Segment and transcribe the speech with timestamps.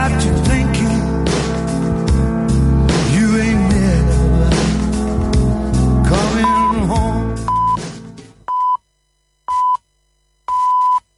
[0.00, 1.00] I got you thinking
[3.14, 4.50] you ain't never
[6.08, 7.34] coming home.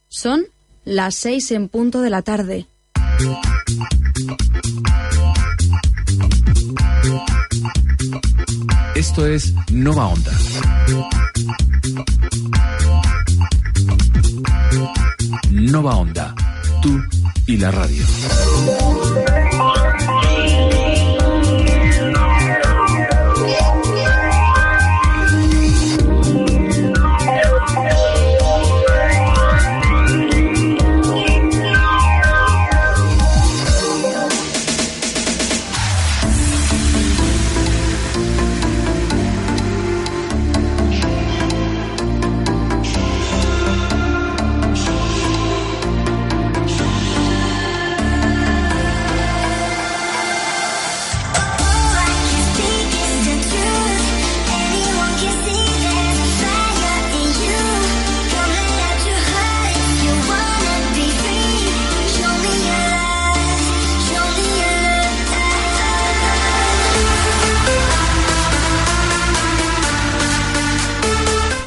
[0.09, 0.43] Son
[0.83, 2.65] las seis en punto de la tarde.
[8.95, 10.31] Esto es Nova Onda.
[15.51, 16.35] Nova Onda.
[16.81, 17.01] Tú
[17.47, 19.42] y la radio.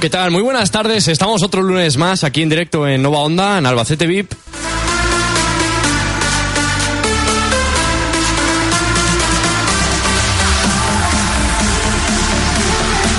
[0.07, 0.31] ¿Qué tal?
[0.31, 1.09] Muy buenas tardes.
[1.09, 4.35] Estamos otro lunes más aquí en directo en Nova Onda, en Albacete VIP.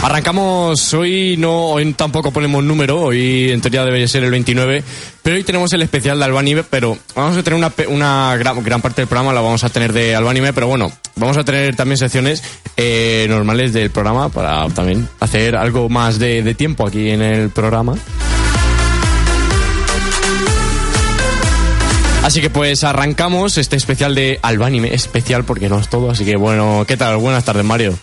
[0.07, 4.81] Arrancamos hoy, no, hoy tampoco ponemos número, hoy en teoría debería ser el 29,
[5.21, 8.81] pero hoy tenemos el especial de Albanime, pero vamos a tener una, una gran, gran
[8.81, 11.97] parte del programa la vamos a tener de Albanime, pero bueno, vamos a tener también
[11.97, 12.41] secciones
[12.77, 17.49] eh, normales del programa para también hacer algo más de, de tiempo aquí en el
[17.49, 17.97] programa.
[22.23, 26.37] Así que pues arrancamos este especial de Albanime, especial porque no es todo, así que
[26.37, 27.17] bueno, ¿qué tal?
[27.17, 27.93] Buenas tardes, Mario.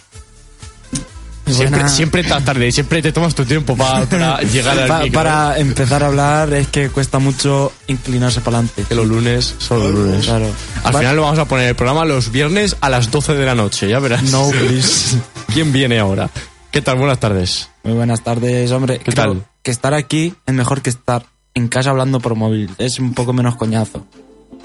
[1.47, 5.13] Siempre, siempre tan tarde, siempre te tomas tu tiempo pa- para llegar al Pa- micro.
[5.21, 8.85] para empezar a hablar es que cuesta mucho inclinarse para adelante.
[8.89, 10.25] Que los lunes son los lunes.
[10.25, 10.47] Claro.
[10.85, 13.55] Al final lo vamos a poner el programa los viernes a las 12 de la
[13.55, 14.23] noche, ya verás.
[14.25, 15.19] No, please.
[15.53, 16.31] ¿Quién viene ahora?
[16.71, 16.97] ¿Qué tal?
[16.99, 17.69] Buenas tardes.
[17.85, 18.99] Muy buenas tardes, hombre.
[18.99, 19.45] ¿Qué Creo tal?
[19.63, 21.25] Que estar aquí es mejor que estar
[21.55, 22.71] en casa hablando por móvil.
[22.79, 24.07] Es un poco menos coñazo.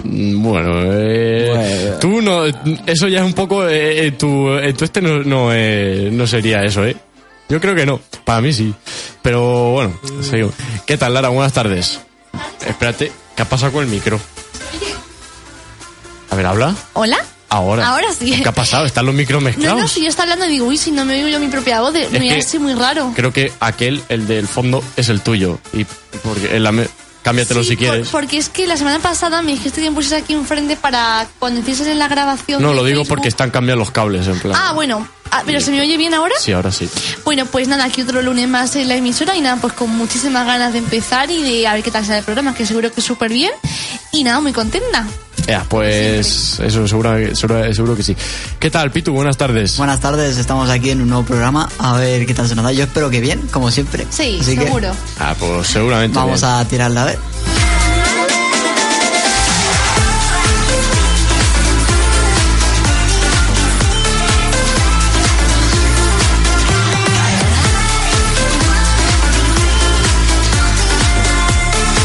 [0.04, 1.98] Mm, Bueno, eh, Bueno.
[1.98, 2.44] tú no,
[2.86, 6.26] eso ya es un poco, eh, eh, tu, eh, tu este no, no, eh, no
[6.26, 6.96] sería eso, ¿eh?
[7.48, 8.72] Yo creo que no, para mí sí.
[9.22, 10.54] Pero bueno, seguimos.
[10.86, 11.28] ¿Qué tal, Lara?
[11.30, 12.00] Buenas tardes.
[12.66, 14.20] Espérate, ¿qué ha pasado con el micro?
[16.30, 16.74] A ver, habla.
[16.92, 17.18] ¿Hola?
[17.48, 17.88] Ahora.
[17.88, 18.30] Ahora sí.
[18.40, 18.86] ¿Qué ha pasado?
[18.86, 19.80] ¿Están los micros No, mezclados?
[19.80, 21.80] no, si yo estaba hablando y digo, uy, si no me oigo yo mi propia
[21.80, 23.12] voz, de, Es me que- hace muy raro.
[23.16, 25.58] Creo que aquel, el del fondo, es el tuyo.
[25.72, 25.84] Y
[26.22, 26.86] porque en la me-
[27.22, 28.08] cámbiatelo Sí, si por- quieres.
[28.08, 31.60] porque es que la semana pasada me dijiste que me pusieras aquí enfrente para cuando
[31.60, 32.62] empieces en la grabación.
[32.62, 33.08] No, lo digo Facebook.
[33.08, 34.54] porque están cambiando los cables, en plan.
[34.56, 35.06] Ah, bueno.
[35.30, 36.34] Ah, ¿Pero se me oye bien ahora?
[36.40, 36.88] Sí, ahora sí.
[37.24, 40.46] Bueno, pues nada, aquí otro lunes más en la emisora y nada, pues con muchísimas
[40.46, 43.00] ganas de empezar y de a ver qué tal sale el programa, que seguro que
[43.00, 43.52] es súper bien.
[44.12, 45.06] Y nada, muy contenta.
[45.46, 48.14] Ya, pues eso seguro, seguro, seguro que sí.
[48.58, 49.12] ¿Qué tal, Pitu?
[49.12, 49.76] Buenas tardes.
[49.78, 51.68] Buenas tardes, estamos aquí en un nuevo programa.
[51.78, 52.72] A ver qué tal se nos da.
[52.72, 54.06] Yo espero que bien, como siempre.
[54.10, 54.90] Sí, Así que seguro.
[55.18, 56.18] Ah, pues seguramente.
[56.18, 56.52] vamos bien.
[56.52, 57.18] a tirarla a ver.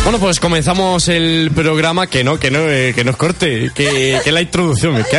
[0.06, 2.06] Bueno, pues comenzamos el programa.
[2.06, 3.72] Que no, que no, eh, que nos corte.
[3.74, 5.04] Que, que la introducción.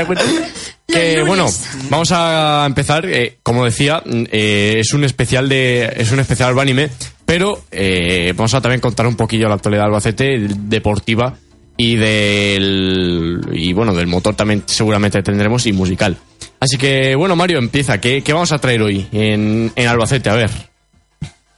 [0.86, 1.48] Que bueno,
[1.90, 3.06] vamos a empezar.
[3.06, 6.90] eh, como decía, eh, es un especial de, es un especial anime,
[7.24, 11.34] pero eh, vamos a también contar un poquillo la actualidad de Albacete deportiva
[11.76, 16.16] y del y bueno del motor también seguramente tendremos y musical.
[16.60, 18.00] Así que bueno Mario empieza.
[18.00, 20.30] ¿Qué, qué vamos a traer hoy en, en Albacete?
[20.30, 20.50] A ver.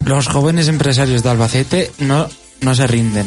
[0.06, 2.26] Los jóvenes empresarios de Albacete no,
[2.60, 3.26] no se rinden.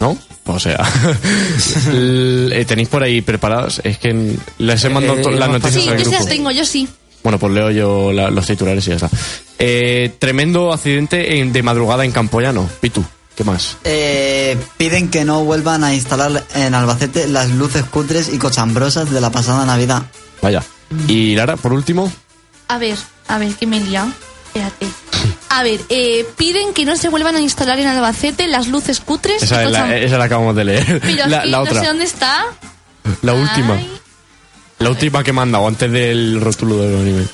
[0.00, 0.16] ¿No?
[0.46, 0.78] O sea,
[1.92, 3.80] eh, tenéis por ahí preparadas.
[3.84, 6.16] Es que les he mandado Eh, las noticias Sí, al yo grupo.
[6.16, 6.88] esas tengo, yo sí.
[7.22, 9.08] Bueno, pues leo yo la- los titulares y ya está.
[9.58, 13.04] Eh, tremendo accidente en- de madrugada en Campoyano, Pitu.
[13.36, 13.76] ¿Qué más?
[13.84, 19.20] Eh, piden que no vuelvan a instalar en Albacete las luces cutres y cochambrosas de
[19.20, 20.02] la pasada Navidad.
[20.42, 20.62] Vaya.
[21.08, 22.12] Y Lara, por último.
[22.68, 22.98] A ver,
[23.28, 24.08] a ver, que me he liado.
[24.48, 24.86] Espérate.
[25.54, 29.42] A ver, eh, piden que no se vuelvan a instalar en Albacete las luces cutres.
[29.42, 31.00] Esa, es la, cocham- esa la acabamos de leer.
[31.02, 31.80] Pero la la no otra.
[31.80, 32.44] sé dónde está.
[33.22, 33.74] La última.
[33.74, 33.92] Ay.
[34.78, 37.26] La última que me han dado antes del rótulo del anime.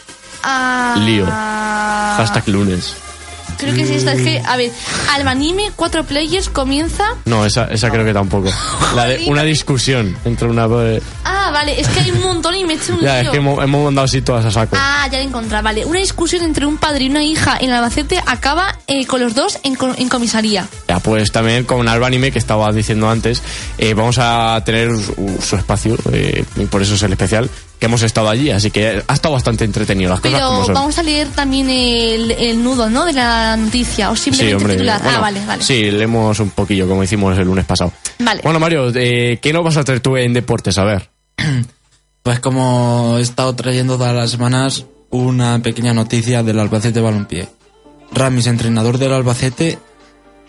[0.43, 1.27] Ah, Lío.
[1.27, 2.95] Hashtag lunes.
[3.59, 4.13] Creo que sí está.
[4.13, 4.71] Es que, a ver,
[5.15, 7.05] Albanime, cuatro players, comienza.
[7.25, 8.49] No, esa, esa creo que tampoco.
[8.95, 10.69] La de una discusión entre una.
[11.25, 13.39] Ah, vale, es que hay un montón y me he hecho un Ya, es que
[13.39, 14.77] hemos, hemos mandado así todas a saco.
[14.79, 15.85] Ah, ya la he encontrado, vale.
[15.85, 19.59] Una discusión entre un padre y una hija en Albacete acaba eh, con los dos
[19.63, 20.67] en, en comisaría.
[20.89, 23.43] Ya, pues también con Alba Anime, que estaba diciendo antes,
[23.79, 27.87] eh, vamos a tener su, su espacio, eh, y por eso es el especial, que
[27.87, 30.75] hemos estado allí, así que ha estado bastante entretenido las cosas como Pero son.
[30.75, 33.05] vamos a leer también el, el nudo, ¿no?
[33.05, 34.11] De la noticia.
[34.11, 34.75] O Sí, simplemente hombre.
[34.75, 35.03] titular.
[35.03, 35.63] bueno, ah, vale, vale.
[35.63, 37.93] Sí, leemos un poquillo, como hicimos el lunes pasado.
[38.19, 38.41] Vale.
[38.43, 40.77] Bueno, Mario, eh, ¿qué nos vas a traer tú en deportes?
[40.79, 41.09] A ver.
[42.23, 47.49] Pues como he estado trayendo todas las semanas una pequeña noticia del Albacete Balompié.
[48.13, 49.79] Ramis, entrenador del Albacete,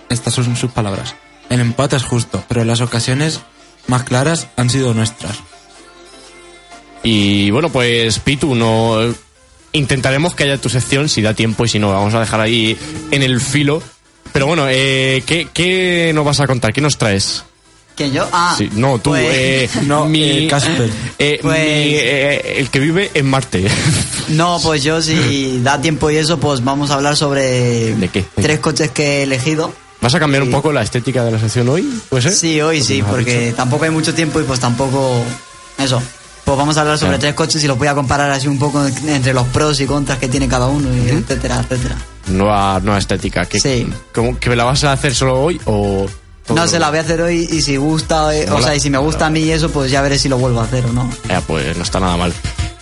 [0.10, 1.16] estas son sus palabras.
[1.50, 3.40] El empate es justo, pero las ocasiones
[3.88, 5.38] más claras han sido nuestras.
[7.04, 9.14] Y bueno, pues Pitu, no
[9.72, 12.78] intentaremos que haya tu sección si da tiempo y si no, vamos a dejar ahí
[13.12, 13.82] en el filo.
[14.34, 16.72] Pero bueno, eh, ¿qué, qué nos vas a contar?
[16.74, 17.44] ¿Qué nos traes?
[17.96, 18.28] ¿Quién yo?
[18.32, 20.90] Ah, Sí, no, tú, pues- eh, No, mi, eh, Casper.
[21.18, 23.68] eh, Pues- mi, eh, el que vive en Marte.
[24.30, 28.24] No, pues yo si da tiempo y eso, pues vamos a hablar sobre ¿De qué?
[28.40, 29.74] tres coches que he elegido.
[30.02, 30.54] ¿Vas a cambiar un Sí.
[30.54, 31.82] poco la estética de la sección hoy?
[32.10, 32.34] ¿Puede ser?
[32.34, 33.56] Sí, hoy sí, Pues has porque dicho.
[33.56, 35.24] tampoco hay mucho tiempo y pues tampoco...
[35.80, 36.00] Eso.
[36.50, 38.84] Pues vamos a hablar sobre tres coches y los voy a comparar así un poco
[38.84, 41.96] entre los pros y contras que tiene cada uno, y etcétera, etcétera.
[42.26, 43.46] Nueva, nueva estética.
[43.46, 43.88] ¿Que, Sí.
[44.16, 46.08] ¿cómo- ¿Que me la vas a hacer solo hoy o...?
[46.56, 48.90] No se la voy a hacer hoy y si gusta, eh, o sea, y si
[48.90, 50.92] me gusta a mí y eso, pues ya veré si lo vuelvo a hacer o
[50.92, 51.08] no.
[51.30, 52.34] Ya, pues no está nada mal.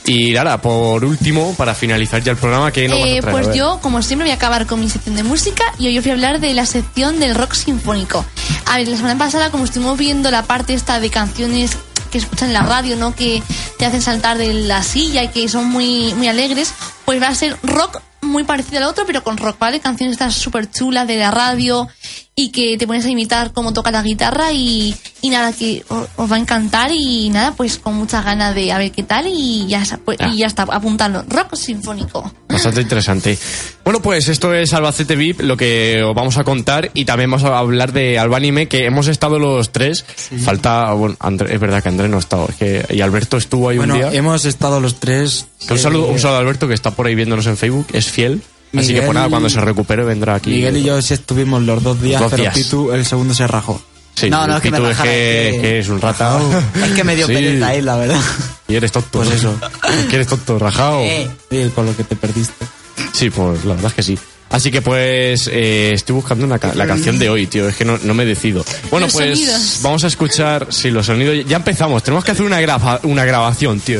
[0.05, 3.43] Y Lara, por último, para finalizar ya el programa, ¿qué nos vas Eh, a traer?
[3.43, 6.05] Pues yo, como siempre, voy a acabar con mi sección de música y hoy os
[6.05, 8.23] voy a hablar de la sección del rock sinfónico.
[8.67, 11.77] A ver, la semana pasada, como estuvimos viendo la parte esta de canciones
[12.07, 13.15] que escuchan la radio, ¿no?
[13.15, 13.42] Que
[13.77, 16.74] te hacen saltar de la silla y que son muy, muy alegres,
[17.06, 19.79] pues va a ser rock muy parecido al otro, pero con rock, ¿vale?
[19.79, 21.88] Canciones estas súper chulas de la radio
[22.35, 26.07] y que te pones a imitar cómo toca la guitarra y, y nada, que os,
[26.18, 29.25] os va a encantar y nada, pues con muchas ganas de a ver qué tal
[29.27, 30.29] y ya, está, pues, Ah.
[30.31, 32.31] y ya está, apuntando, rock sinfónico.
[32.47, 33.38] Bastante interesante.
[33.83, 37.44] Bueno, pues esto es Albacete VIP, lo que os vamos a contar y también vamos
[37.50, 40.06] a hablar de Albanime, que hemos estado los tres.
[40.44, 43.69] Falta, bueno, André- es verdad que Andrés no ha estado, es que, y Alberto estuvo
[43.69, 44.12] ahí Bueno, un día.
[44.13, 45.47] hemos estado los tres.
[45.69, 48.06] Un saludo, eh, un saludo a Alberto que está por ahí viéndonos en Facebook, es
[48.09, 48.42] fiel.
[48.75, 50.51] así que Miguel- pues nada, cuando se recupere vendrá aquí.
[50.51, 52.54] Miguel y yo sí estuvimos los dos días, Dos pero días.
[52.56, 53.81] Pitu el segundo se rajó.
[54.15, 56.39] Sí, No, no, es que me es rajara, que, es que- que es un rata.
[56.83, 57.33] Es que me dio Sí.
[57.33, 58.19] pereza ir, la verdad.
[58.68, 59.19] Y eres tonto.
[59.19, 59.56] Pues eso.
[60.09, 61.01] que eres tonto, rajado.
[61.01, 62.65] Eh, Sí, con lo que te perdiste.
[63.13, 64.18] Sí, pues la verdad es que sí.
[64.50, 67.68] Así que pues eh, estoy buscando una ca- la canción de hoy, tío.
[67.69, 68.65] Es que no, no me decido.
[68.89, 69.80] Bueno, Los pues sonidos.
[69.83, 70.68] vamos a escuchar.
[70.71, 71.45] Sí, los sonidos.
[71.48, 72.01] Ya empezamos.
[72.01, 74.00] Tenemos que hacer una, grava- una grabación, tío.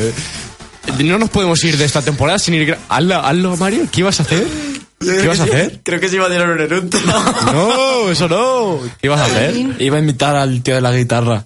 [1.04, 2.78] No nos podemos ir de esta temporada sin ir.
[2.90, 3.88] Hazlo, hazlo, Mario.
[3.92, 4.46] ¿Qué ibas a hacer?
[5.00, 5.80] ¿Qué ibas a hacer?
[5.84, 6.98] Creo que se iba a tirar un eructo.
[7.54, 8.80] No, eso no.
[9.00, 9.56] ¿Qué ibas a hacer?
[9.80, 11.46] Iba a invitar al tío de la guitarra.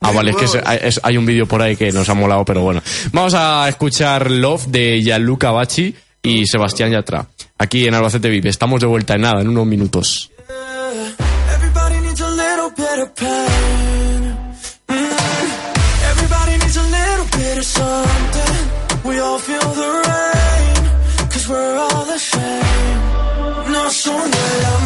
[0.00, 0.44] Ah, vale, es que
[0.86, 2.82] es- hay un vídeo por ahí que nos ha molado, pero bueno.
[3.12, 7.26] Vamos a escuchar Love de Gianluca Bacci y Sebastián Yatra.
[7.58, 8.46] Aquí en Albacete VIP.
[8.46, 10.30] Estamos de vuelta en nada, en unos minutos.
[11.54, 11.94] Everybody
[17.64, 18.54] something.
[19.04, 20.76] We all feel the rain,
[21.30, 23.00] cause we're all the same.
[23.72, 24.83] No son el amor,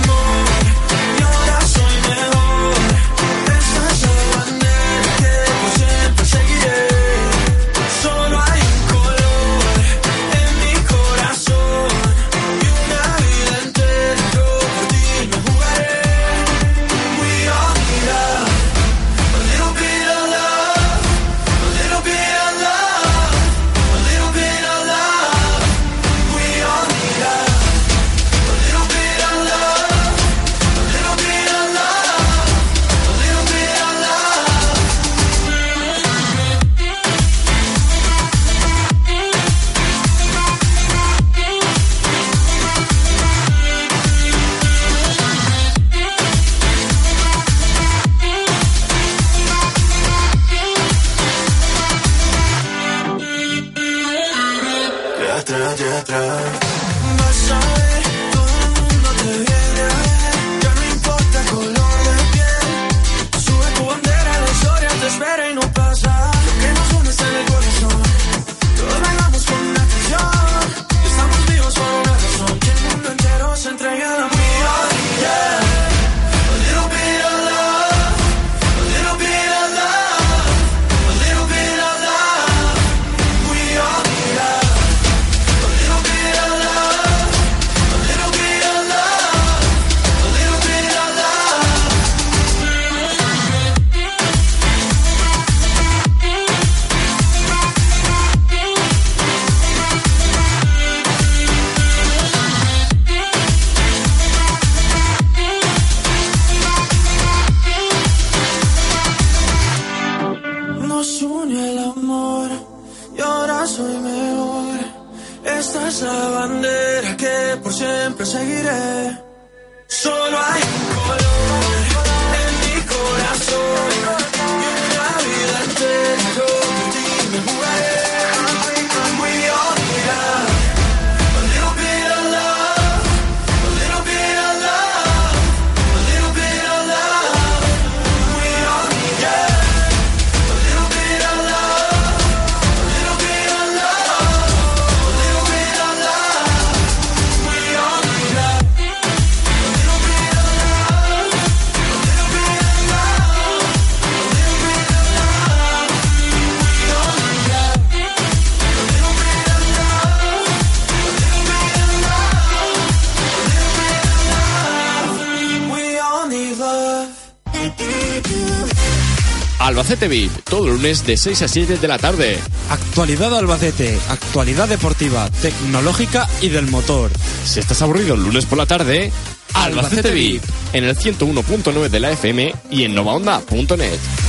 [169.68, 172.38] Albacete VIP, todo lunes de 6 a 7 de la tarde.
[172.70, 177.10] Actualidad Albacete, actualidad deportiva, tecnológica y del motor.
[177.44, 179.12] Si estás aburrido el lunes por la tarde,
[179.52, 184.27] Albacete VIP, en el 101.9 de la FM y en novaonda.net.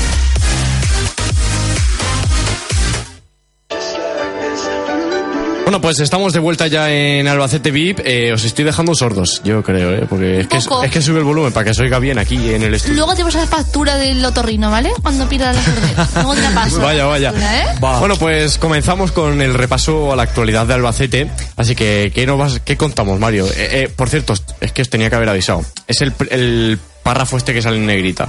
[5.69, 7.99] Bueno, pues estamos de vuelta ya en Albacete VIP.
[8.03, 10.07] Eh, os estoy dejando sordos, yo creo, ¿eh?
[10.09, 12.63] porque es que, es que sube el volumen para que se oiga bien aquí en
[12.63, 12.95] el estudio.
[12.95, 14.91] Luego te vas a la factura del otorrino, ¿vale?
[15.03, 16.09] Cuando pierdas la sordera.
[16.15, 16.79] Luego te la paso.
[16.81, 17.31] Vaya, vaya.
[17.31, 17.99] Factura, ¿eh?
[17.99, 21.29] Bueno, pues comenzamos con el repaso a la actualidad de Albacete.
[21.55, 23.45] Así que, ¿qué, nos vas, qué contamos, Mario?
[23.45, 25.63] Eh, eh, por cierto, es que os tenía que haber avisado.
[25.85, 28.27] Es el, el párrafo este que sale en negrita.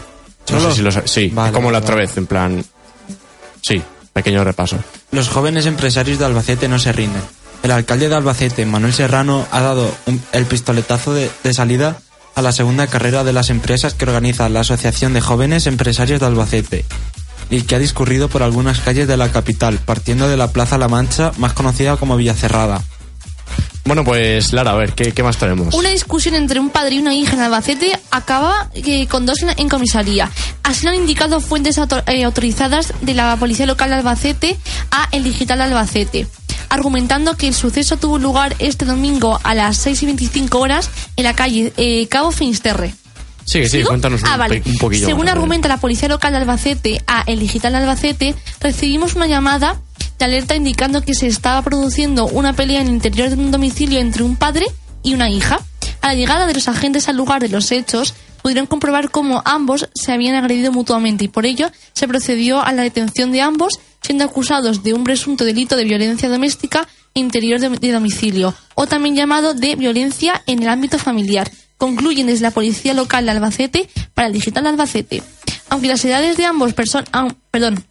[0.50, 0.70] No ¿Solo?
[0.72, 2.06] sé si lo Sí, Vale, como la vale, otra vale.
[2.06, 2.64] vez, en plan.
[3.62, 3.82] Sí,
[4.12, 4.78] pequeño repaso.
[5.12, 7.22] Los jóvenes empresarios de Albacete no se rinden.
[7.62, 11.98] El alcalde de Albacete, Manuel Serrano, ha dado un- el pistoletazo de, de salida
[12.34, 16.26] a la segunda carrera de las empresas que organiza la Asociación de Jóvenes Empresarios de
[16.26, 16.84] Albacete
[17.50, 20.88] y que ha discurrido por algunas calles de la capital, partiendo de la Plaza La
[20.88, 22.82] Mancha, más conocida como Villacerrada.
[23.84, 25.74] Bueno, pues Lara, a ver, ¿qué, qué más tenemos?
[25.74, 29.50] Una discusión entre un padre y una hija en Albacete acaba eh, con dos en,
[29.56, 30.30] en comisaría.
[30.62, 34.56] Así lo han indicado fuentes auto- eh, autorizadas de la Policía Local de Albacete
[34.90, 36.26] a El Digital Albacete,
[36.68, 41.24] argumentando que el suceso tuvo lugar este domingo a las 6 y 25 horas en
[41.24, 42.94] la calle eh, Cabo Finisterre.
[43.44, 43.88] Sí, sí, ¿Sigo?
[43.88, 44.60] cuéntanos un, Ah, vale.
[44.60, 45.06] pe- un poquillo.
[45.06, 49.80] Según más, argumenta la Policía Local de Albacete a El Digital Albacete, recibimos una llamada
[50.20, 53.98] de alerta indicando que se estaba produciendo una pelea en el interior de un domicilio
[53.98, 54.66] entre un padre
[55.02, 55.60] y una hija.
[56.02, 58.12] A la llegada de los agentes al lugar de los hechos,
[58.42, 62.82] pudieron comprobar cómo ambos se habían agredido mutuamente y por ello se procedió a la
[62.82, 68.54] detención de ambos, siendo acusados de un presunto delito de violencia doméstica interior de, domicilio,
[68.74, 71.50] o también llamado de violencia en el ámbito familiar.
[71.78, 75.22] Concluyen desde la Policía Local de Albacete para el Digital Albacete.
[75.70, 77.08] Aunque las edades de ambos personas...
[77.50, 77.82] perdón,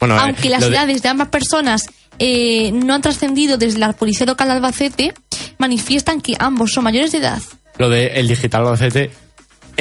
[0.00, 1.82] Bueno, eh, aunque las de- edades de ambas personas
[2.18, 5.14] eh, no han trascendido desde la Policía Local de Albacete,
[5.58, 7.40] manifiestan que ambos son mayores de edad.
[7.78, 9.10] lo de el digital Albacete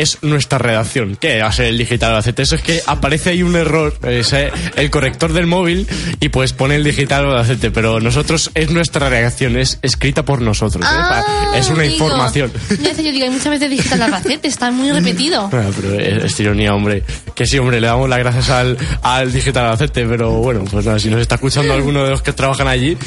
[0.01, 1.18] es nuestra redacción.
[1.20, 2.41] ¿Qué va a ser el digital Albacete?
[2.44, 5.88] Eso es que aparece ahí un error, es eh, el corrector del móvil
[6.20, 10.86] y pues pone el digital Albacete, pero nosotros es nuestra redacción, es escrita por nosotros.
[10.86, 10.89] ¿eh?
[10.89, 12.51] Ah, es una digo, información.
[12.82, 15.50] Ya sé, yo digo, hay muchas veces Digital Albacete, está muy repetido.
[15.50, 17.03] Bueno, pero es, es ironía, hombre.
[17.36, 20.98] Que sí, hombre, le damos las gracias al, al Digital Albacete, pero bueno, pues nada,
[21.00, 22.98] si nos está escuchando alguno de los que trabajan allí,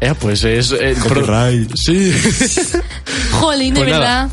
[0.00, 0.72] eh, pues es...
[0.72, 1.70] eh, Copyright.
[1.74, 2.12] Sí.
[3.32, 4.28] Jolín, de Pues nada.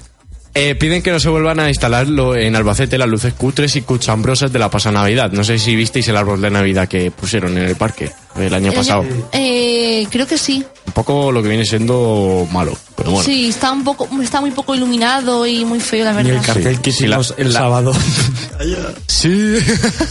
[0.56, 4.54] Eh, piden que no se vuelvan a instalarlo en Albacete las luces cutres y cuchambrosas
[4.54, 5.32] de la pasada Navidad.
[5.32, 8.72] No sé si visteis el árbol de Navidad que pusieron en el parque el año
[8.72, 9.04] pasado.
[9.32, 10.64] eh, creo que sí.
[10.86, 13.26] Un poco lo que viene siendo malo, pero bueno.
[13.26, 16.34] Sí, está un poco, está muy poco iluminado y muy feo, la Y verdad.
[16.36, 17.94] el cartel que Sí, la- hicimos el la- sábado.
[19.08, 19.56] Sí.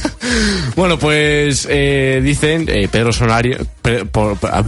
[0.77, 3.59] bueno, pues eh, dicen eh, Pedro Sonario,
[4.11, 4.65] por- ah.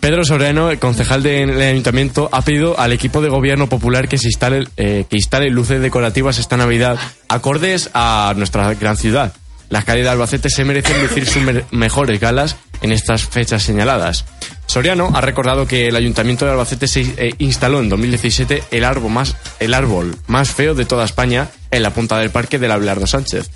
[0.00, 4.28] Pedro Soriano, el concejal del ayuntamiento, ha pedido al equipo de gobierno popular que se
[4.28, 9.32] instale, eh, que instale luces decorativas esta Navidad acordes a nuestra gran ciudad.
[9.68, 14.24] Las calles de Albacete se merecen lucir sus mejores galas en estas fechas señaladas.
[14.66, 19.10] Soriano ha recordado que el ayuntamiento de Albacete se eh, instaló en 2017 el árbol,
[19.10, 23.06] más, el árbol más feo de toda España en la punta del parque del Abelardo
[23.06, 23.50] Sánchez.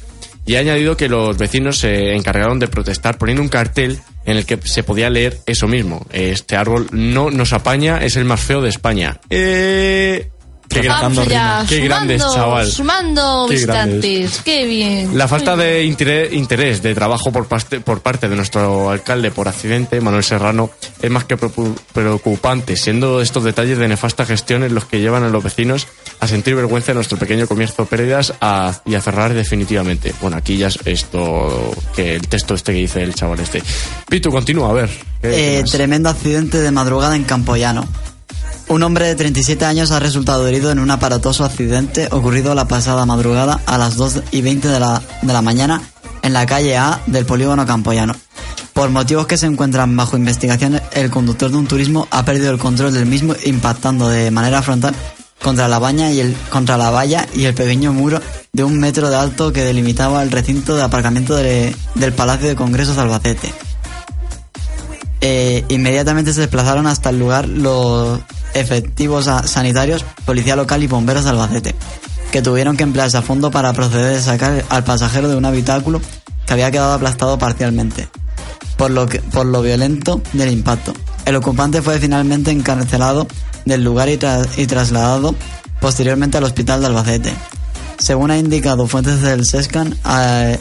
[0.44, 4.44] Y ha añadido que los vecinos se encargaron de protestar poniendo un cartel en el
[4.44, 6.04] que se podía leer eso mismo.
[6.10, 9.20] Este árbol no nos apaña, es el más feo de España.
[9.30, 10.31] Eh...
[10.72, 12.66] Qué, Vamos allá, Qué sumando, grandes, chaval.
[12.70, 15.16] Sumando Qué visitantes, qué bien.
[15.18, 19.48] La falta de interés, interés de trabajo por parte, por parte de nuestro alcalde por
[19.48, 24.74] accidente, Manuel Serrano, es más que preocu- preocupante, siendo estos detalles de nefasta gestión en
[24.74, 25.86] los que llevan a los vecinos
[26.20, 30.14] a sentir vergüenza de nuestro pequeño comercio pérdidas a- y a cerrar definitivamente.
[30.20, 33.62] Bueno, aquí ya es esto, que el texto este que dice el chaval este.
[34.08, 34.88] Pitu, continúa, a ver.
[35.20, 37.86] ¿Qué- qué Eh, tremendo accidente de madrugada en Campoyano.
[38.72, 43.04] Un hombre de 37 años ha resultado herido en un aparatoso accidente ocurrido la pasada
[43.04, 45.82] madrugada a las 2 y 20 de la, de la mañana
[46.22, 48.16] en la calle A del polígono Campoyano.
[48.72, 52.56] Por motivos que se encuentran bajo investigación, el conductor de un turismo ha perdido el
[52.58, 54.94] control del mismo impactando de manera frontal
[55.42, 58.22] contra la, baña y el, contra la valla y el pequeño muro
[58.54, 62.56] de un metro de alto que delimitaba el recinto de aparcamiento de- del Palacio de
[62.56, 63.52] Congresos de Albacete.
[65.20, 68.18] Eh, inmediatamente se desplazaron hasta el lugar los
[68.54, 71.74] efectivos sanitarios, policía local y bomberos de Albacete,
[72.30, 76.00] que tuvieron que emplearse a fondo para proceder a sacar al pasajero de un habitáculo
[76.46, 78.08] que había quedado aplastado parcialmente,
[78.76, 80.92] por lo, por lo violento del impacto.
[81.24, 83.26] El ocupante fue finalmente encarcelado
[83.64, 84.18] del lugar y,
[84.56, 85.34] y trasladado
[85.80, 87.34] posteriormente al hospital de Albacete.
[87.98, 90.58] Según ha indicado fuentes del SESCAN, al,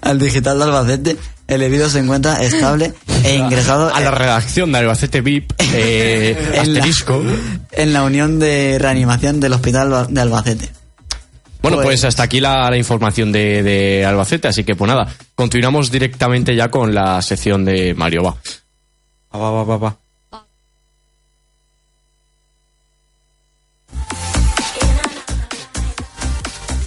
[0.00, 2.92] al digital de Albacete, el herido se encuentra estable
[3.24, 6.86] e ingresado A la redacción de Albacete VIP, eh, en, la,
[7.72, 10.68] en la unión de reanimación del hospital de Albacete.
[11.60, 15.12] Bueno, Pues- pues hasta aquí la, la información de, de Albacete, así que pues nada,
[15.34, 18.36] continuamos directamente ya con la sección de Mario, va.
[19.36, 19.98] Va, va, va, va.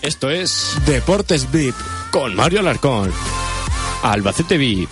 [0.01, 1.75] Esto es Deportes VIP.
[2.11, 3.11] con Mario Alarcón.
[4.03, 4.89] Albacete VIP.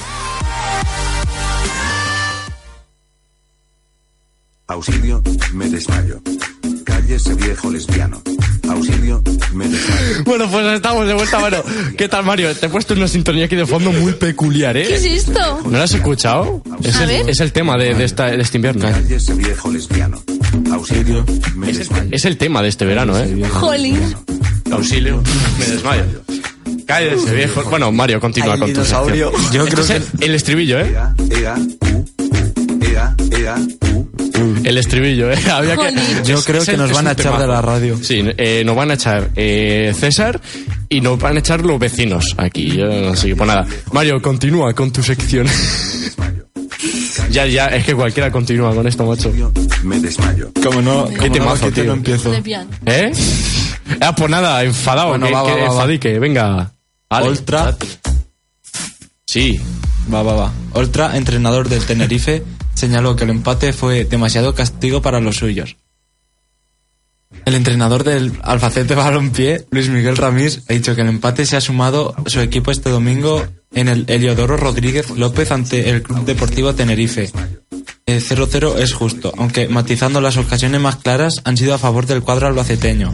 [4.68, 5.22] Auxilio,
[5.54, 6.22] me desmayo.
[6.86, 8.22] Cállese viejo lesbiano.
[8.70, 9.22] Auxilio,
[9.54, 10.24] me desmayo.
[10.26, 11.58] Bueno, pues estamos de vuelta, bueno.
[11.98, 12.54] ¿Qué tal, Mario?
[12.56, 15.16] Te he puesto una sintonía aquí de fondo muy peculiar, ¿Qué es ¿eh?
[15.16, 15.62] esto?
[15.66, 16.62] ¿No la has escuchado?
[16.84, 17.30] Es, A el, ver.
[17.30, 18.84] es el tema de, de esta- de este invierno.
[18.92, 20.22] Cállese viejo lesbiano.
[20.72, 22.10] Auxilio, me desmayo.
[22.12, 23.44] Es el tema de este verano, ¿eh?
[23.50, 24.00] Jolín.
[24.72, 25.24] Auxilio,
[25.58, 26.04] me desmayo.
[26.90, 27.62] Cállese, viejo.
[27.70, 29.14] Bueno, Mario, continúa Ay, con tu sección.
[29.54, 30.92] Yo Este creo es el, el estribillo, ¿eh?
[34.64, 35.38] El estribillo, ¿eh?
[35.52, 36.24] Había que, Jolín.
[36.26, 37.42] Yo es- creo es que nos van a echar temazo.
[37.44, 37.98] de la radio.
[38.02, 40.42] Sí, eh, nos van a echar eh, César
[40.90, 42.76] y nos van a echar los vecinos aquí.
[42.78, 43.68] Yo, así que, pues nada.
[43.92, 45.46] Mario, continúa con tu sección.
[47.30, 49.32] ya, ya, es que cualquiera continúa con esto, macho.
[49.84, 50.52] Me desmayo.
[50.64, 51.84] Como no, Qué como no, te tío.
[51.84, 52.34] lo empiezo.
[52.86, 53.12] ¿Eh?
[54.02, 55.10] Ah, pues nada, enfadado.
[55.10, 55.74] Bueno, que, va, que va, va, va.
[55.74, 56.72] enfadique, venga.
[57.10, 57.66] Oltra.
[57.66, 57.88] date.
[59.26, 59.60] Sí.
[60.14, 60.54] Va, va, va.
[60.74, 62.44] Oltra, entrenador del Tenerife,
[62.74, 65.78] señaló que el empate fue demasiado castigo para los suyos.
[67.46, 71.62] El entrenador del Albacete Balompié, Luis Miguel Ramírez, ha dicho que el empate se ha
[71.62, 77.32] sumado su equipo este domingo en el Heliodoro Rodríguez López ante el Club Deportivo Tenerife.
[78.08, 82.24] El 0-0 es justo, aunque matizando las ocasiones más claras han sido a favor del
[82.24, 83.14] cuadro albaceteño.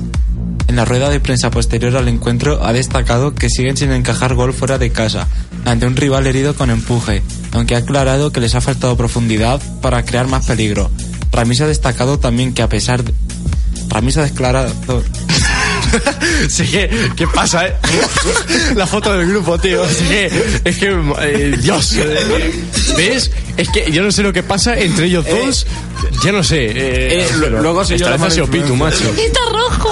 [0.67, 4.53] En la rueda de prensa posterior al encuentro ha destacado que siguen sin encajar gol
[4.53, 5.27] fuera de casa,
[5.63, 10.03] ante un rival herido con empuje, aunque ha aclarado que les ha faltado profundidad para
[10.03, 10.89] crear más peligro.
[11.31, 13.13] Ramis ha destacado también que a pesar de...
[13.89, 14.71] Ramis ha declarado...
[16.49, 17.75] Sí que, ¿qué pasa, eh?
[18.75, 19.83] La foto del grupo, tío.
[19.83, 20.25] Así que,
[20.63, 20.87] es que,
[21.21, 21.93] eh, Dios.
[21.97, 22.63] eh,
[22.97, 23.31] ¿Ves?
[23.57, 25.65] Es que yo no sé lo que pasa entre ellos dos.
[26.23, 26.65] Ya no sé.
[26.65, 29.13] Eh, eh, pero luego yo esta la vez ha sido Pitu, macho.
[29.17, 29.89] Está rojo.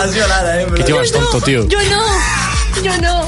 [0.75, 1.67] Qué tío más Yo no, tonto, tío.
[1.67, 2.83] Yo no.
[2.83, 3.27] Yo no.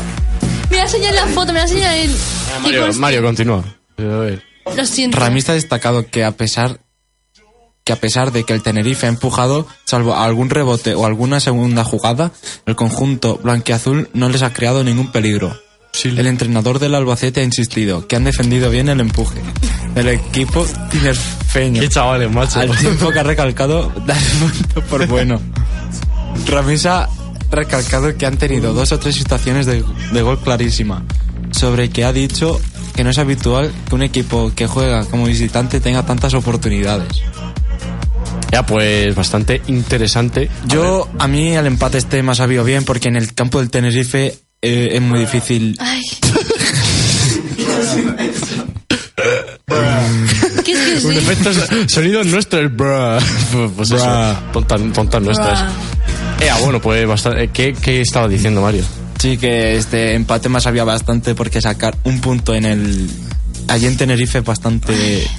[0.69, 2.15] Me va a enseñar la foto, me va a enseñar él.
[2.61, 3.63] Mario, Mario, continúa.
[3.97, 4.43] A ver.
[4.75, 5.17] Lo siento.
[5.19, 6.79] Ramis ha destacado que a pesar
[7.85, 11.83] que a pesar de que el Tenerife ha empujado, salvo algún rebote o alguna segunda
[11.83, 12.31] jugada,
[12.65, 15.55] el conjunto blanquiazul no les ha creado ningún peligro.
[16.03, 19.39] El entrenador del Albacete ha insistido que han defendido bien el empuje
[19.93, 21.79] del equipo tinerfeño.
[21.79, 22.59] Qué chavales, macho.
[22.59, 25.39] Al tiempo que ha recalcado dar el punto por bueno.
[26.47, 27.07] Ramis ha
[27.51, 31.05] recalcado que han tenido dos o tres situaciones de, de gol clarísima,
[31.51, 32.59] sobre que ha dicho
[32.95, 37.21] que no es habitual que un equipo que juega como visitante tenga tantas oportunidades.
[38.51, 40.49] Ya, pues bastante interesante.
[40.67, 43.69] Yo, a mí el empate este me ha sabido bien porque en el campo del
[43.69, 45.75] Tenerife eh, es muy difícil.
[45.79, 46.01] Ay.
[50.63, 51.17] ¿Qué es que Un sí?
[51.19, 53.19] efecto so- sonido nuestro, el bruh.
[53.75, 55.61] Pues eso, tontas, nuestras.
[56.41, 57.49] Eh, bueno, pues bastante.
[57.49, 58.83] ¿Qué, ¿Qué estaba diciendo Mario?
[59.19, 63.09] Sí, que este empate me sabía bastante porque sacar un punto en el.
[63.67, 64.93] Allí en Tenerife es bastante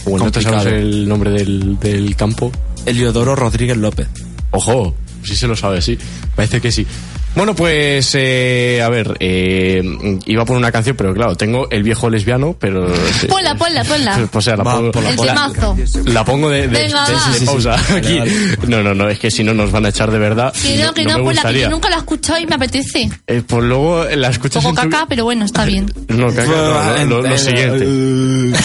[0.05, 0.64] Bueno, no te complicado.
[0.64, 2.51] sabes el nombre del, del campo.
[2.87, 4.09] Eliodoro Rodríguez López.
[4.53, 4.94] Ojo,
[5.27, 5.99] sí se lo sabe, sí.
[6.35, 6.87] Parece que sí.
[7.35, 9.83] Bueno, pues, eh, a ver, eh,
[10.25, 12.91] iba a poner una canción, pero claro, tengo el viejo lesbiano, pero...
[13.29, 14.17] Ponla, ponla, ponla.
[14.33, 15.35] Pues, o sea, la Va, pongo, ponla, El ponla.
[15.53, 15.77] temazo.
[16.07, 17.93] la pongo de, de, Venga, de- de Sí, sí, pausa sí.
[17.93, 18.19] aquí.
[18.21, 18.33] Vale,
[18.69, 20.51] No, no, no, es que si no nos van a echar de verdad.
[20.55, 23.11] Que no, que me no, ponla, que yo nunca la he escuchado y me apetece.
[23.27, 25.93] Eh, pues luego la escuchas Poco en tu- caca, pero bueno, está bien.
[26.09, 27.85] No, caca, no, lo, lo- lo siguiente.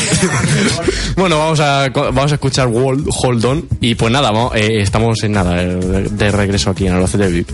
[1.17, 3.67] bueno, vamos a, vamos a escuchar World Hold On.
[3.82, 7.27] Y pues nada, vamos, eh, estamos en nada, eh, de, de regreso aquí en Albacete
[7.27, 7.49] VIP.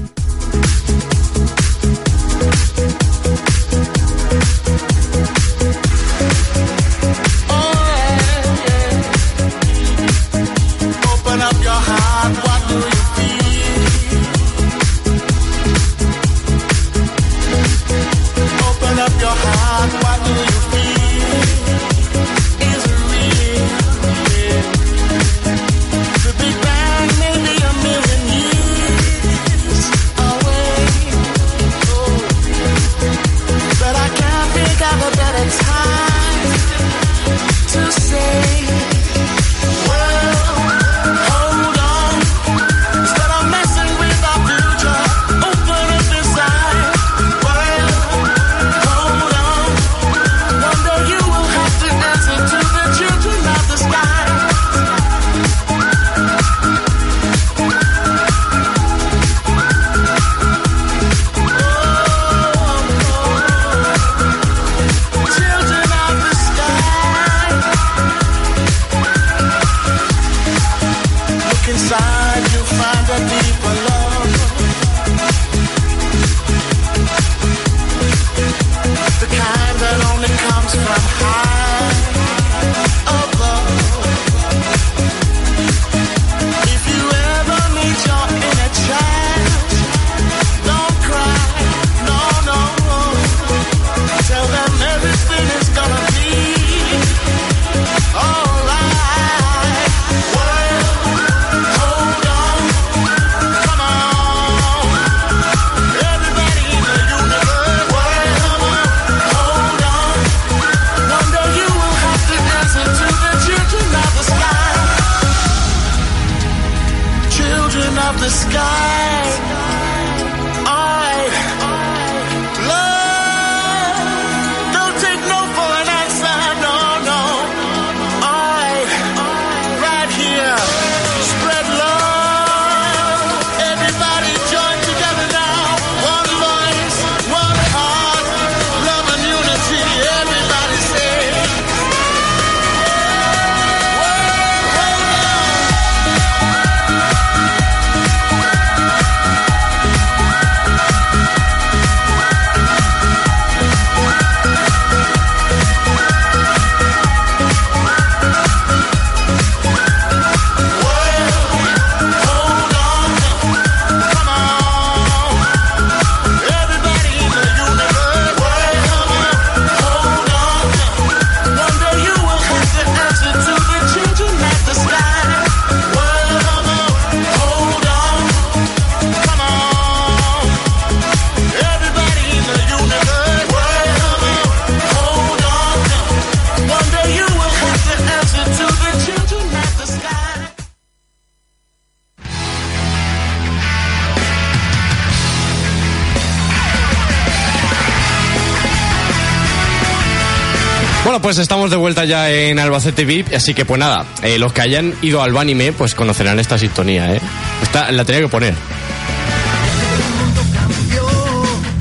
[201.37, 204.61] Pues estamos de vuelta ya en Albacete VIP, así que pues nada, eh, los que
[204.61, 207.21] hayan ido al anime pues conocerán esta sintonía, ¿eh?
[207.61, 208.55] Esta la tenía que poner.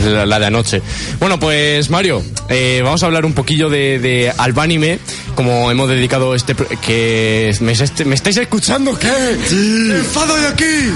[0.04, 0.82] La, la de anoche.
[1.18, 4.98] Bueno, pues Mario, eh, vamos a hablar un poquillo de, de Albánime,
[5.34, 6.54] como hemos dedicado este...
[6.54, 8.96] que ¿Me, est- me estáis escuchando?
[8.98, 9.08] ¿Qué?
[9.08, 10.92] ¡Enfado de aquí!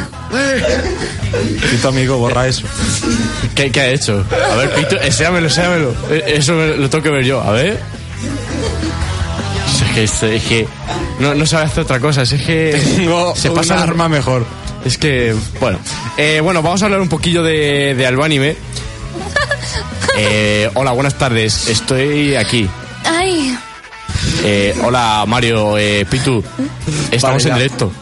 [1.71, 2.65] Pito amigo, borra eso.
[3.55, 4.23] ¿Qué, qué ha hecho?
[4.53, 5.95] A ver, Pito, enséamelo, enséamelo.
[6.11, 8.00] Eh, Eso lo tengo que ver yo, a ver.
[10.03, 10.67] Es que, es, es que
[11.19, 14.45] no, no sabe hacer otra cosa, es que Tengo se un pasa arma mejor.
[14.85, 15.79] Es que, bueno,
[16.17, 18.57] Eh, bueno, vamos a hablar un poquillo de, de Albánime.
[20.17, 22.69] Eh, hola, buenas tardes, estoy aquí.
[23.05, 23.57] Ay,
[24.45, 26.43] Eh, hola, Mario, eh, Pitu,
[27.11, 27.93] estamos Vale, en directo.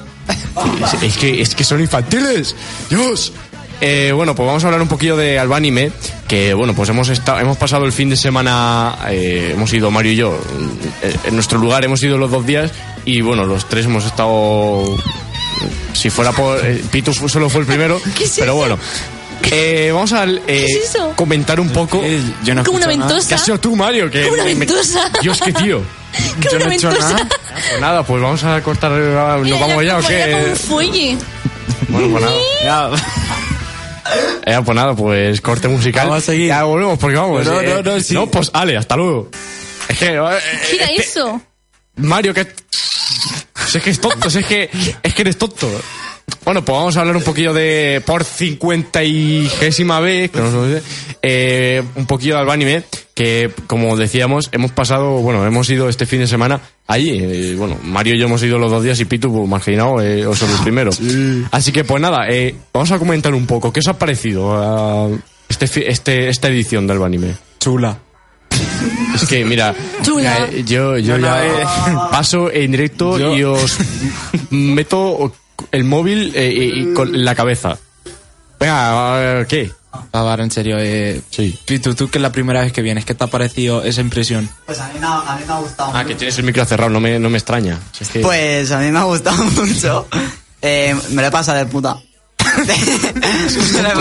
[0.94, 2.56] Es, es que, es que son infantiles,
[2.88, 3.32] Dios.
[3.80, 5.92] Eh, bueno, pues vamos a hablar un poquillo de Albánime,
[6.28, 10.12] que bueno, pues hemos estado, hemos pasado el fin de semana, eh, hemos ido Mario
[10.12, 10.40] y yo,
[11.02, 12.70] eh, en nuestro lugar hemos ido los dos días
[13.04, 14.94] y bueno, los tres hemos estado,
[15.94, 16.82] si fuera por, eh,
[17.28, 18.56] solo fue el primero, ¿Qué es pero eso?
[18.56, 18.78] bueno,
[19.50, 21.12] Eh, vamos a eh, ¿Qué es eso?
[21.16, 22.02] comentar un poco.
[22.44, 23.28] Yo no Como una ventosa.
[23.28, 24.10] ¿Qué has sido tú, Mario?
[24.10, 25.10] Que Como una me- ventosa.
[25.22, 25.80] Dios, qué tío.
[26.42, 27.12] Como Yo una no he hecho ventosa.
[27.14, 27.28] nada.
[27.28, 28.90] Pues nada, pues vamos a cortar.
[28.90, 30.46] ¿Nos Mira, vamos ya o qué?
[30.50, 31.16] un fuelle.
[31.88, 32.36] Bueno, pues nada.
[32.64, 32.90] Ya.
[34.48, 36.08] Eh, pues nada, pues corte musical.
[36.08, 36.48] Vamos a seguir.
[36.48, 37.44] Ya volvemos porque vamos.
[37.44, 38.14] No, eh, no, no, sí.
[38.14, 39.28] No, pues Ale, hasta luego.
[39.88, 40.06] Es que.
[40.06, 40.38] eh,
[40.70, 41.42] ¿Qué era este- eso?
[41.96, 42.46] Mario, que.
[43.66, 44.70] Si es que es tonto, si es que.
[45.02, 45.68] Es que eres tonto.
[46.44, 48.02] Bueno, pues vamos a hablar un poquillo de.
[48.06, 49.50] Por cincuenta y
[50.00, 50.82] vez, que no sé,
[51.20, 52.84] eh, un poquillo del anime,
[53.18, 57.18] que como decíamos, hemos pasado, bueno, hemos ido este fin de semana allí.
[57.20, 60.24] eh, bueno, Mario y yo hemos ido los dos días y Pitu, pues marginado, eh,
[60.24, 61.00] os son los primeros.
[61.50, 63.72] Así que, pues nada, eh, vamos a comentar un poco.
[63.72, 65.08] ¿Qué os ha parecido ah,
[65.48, 67.34] este, este, esta edición del anime?
[67.58, 67.98] Chula.
[69.16, 70.46] Es que, mira, Chula.
[70.52, 71.64] eh, yo, yo No, no, ya eh.
[72.12, 73.78] paso en directo Yo- y os
[74.50, 75.32] meto
[75.72, 77.76] el móvil eh, y, y con la cabeza.
[78.60, 79.70] Venga, ¿qué?
[80.12, 81.58] Ahora, en serio, eh, Sí.
[81.64, 84.48] Pitu, tú que es la primera vez que vienes, ¿qué te ha parecido esa impresión?
[84.66, 86.64] Pues a mí, me ha- a mí me ha gustado Ah, que tienes el micro
[86.64, 87.78] cerrado, no me, no me extraña.
[87.92, 90.06] Si es que- Pues a mí me ha gustado mucho.
[90.62, 91.96] Eh, me lo he pasado de puta.
[93.72, 93.96] me, lo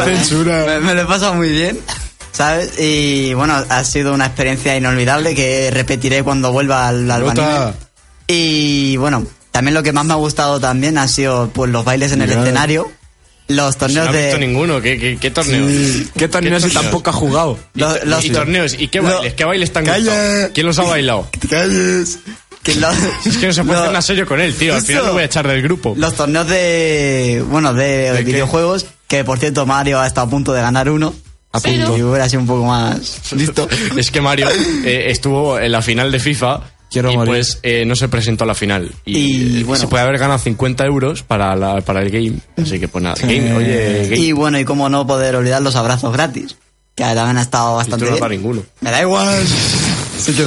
[0.66, 1.80] me- me lo he pasado muy bien.
[2.32, 2.78] ¿Sabes?
[2.80, 7.74] Y bueno, ha sido una experiencia inolvidable que repetiré cuando vuelva al, al anime.
[8.28, 12.12] Y bueno, también lo que más me ha gustado también ha sido pues los bailes
[12.12, 12.92] en el escenario,
[13.48, 14.82] los Si torneos no he visto de ninguno.
[14.82, 15.72] ¿Qué, qué, qué torneos?
[16.18, 17.58] ¿Qué torneo si tampoco has jugado?
[17.76, 18.76] los, los- y torneos.
[18.78, 19.34] ¿Y qué bailes?
[19.34, 20.00] ¿Qué bailes tan Calla.
[20.12, 20.52] gustados?
[20.54, 21.30] ¿Quién los ha bailado?
[22.64, 24.76] que los- Es que no se puede lo- hacer nada serio con él, tío.
[24.76, 25.08] Al final Eso.
[25.08, 25.94] lo voy a echar del grupo.
[25.98, 27.44] Los torneos de.
[27.50, 28.24] Bueno, de, ¿De qué?
[28.32, 28.86] videojuegos.
[29.08, 31.14] Que por cierto, Mario ha estado a punto de ganar uno.
[31.54, 31.98] A punto.
[31.98, 33.68] Y hubiera sido un poco más listo.
[33.96, 34.50] Es que Mario
[34.84, 37.32] eh, estuvo en la final de FIFA Quiero y morir.
[37.34, 38.92] pues eh, no se presentó a la final.
[39.06, 39.82] Y, Y, eh, bueno.
[39.82, 42.38] se puede haber ganado 50 euros para, la, para el game.
[42.58, 44.18] Así que pues nada, game, oye, game.
[44.18, 46.56] Y bueno, y cómo no poder olvidar los abrazos gratis.
[46.96, 48.42] Que también ha estado Y bastante tú no bien.
[48.42, 48.64] ninguno.
[48.82, 49.46] Me da igual.
[50.18, 50.44] Se te.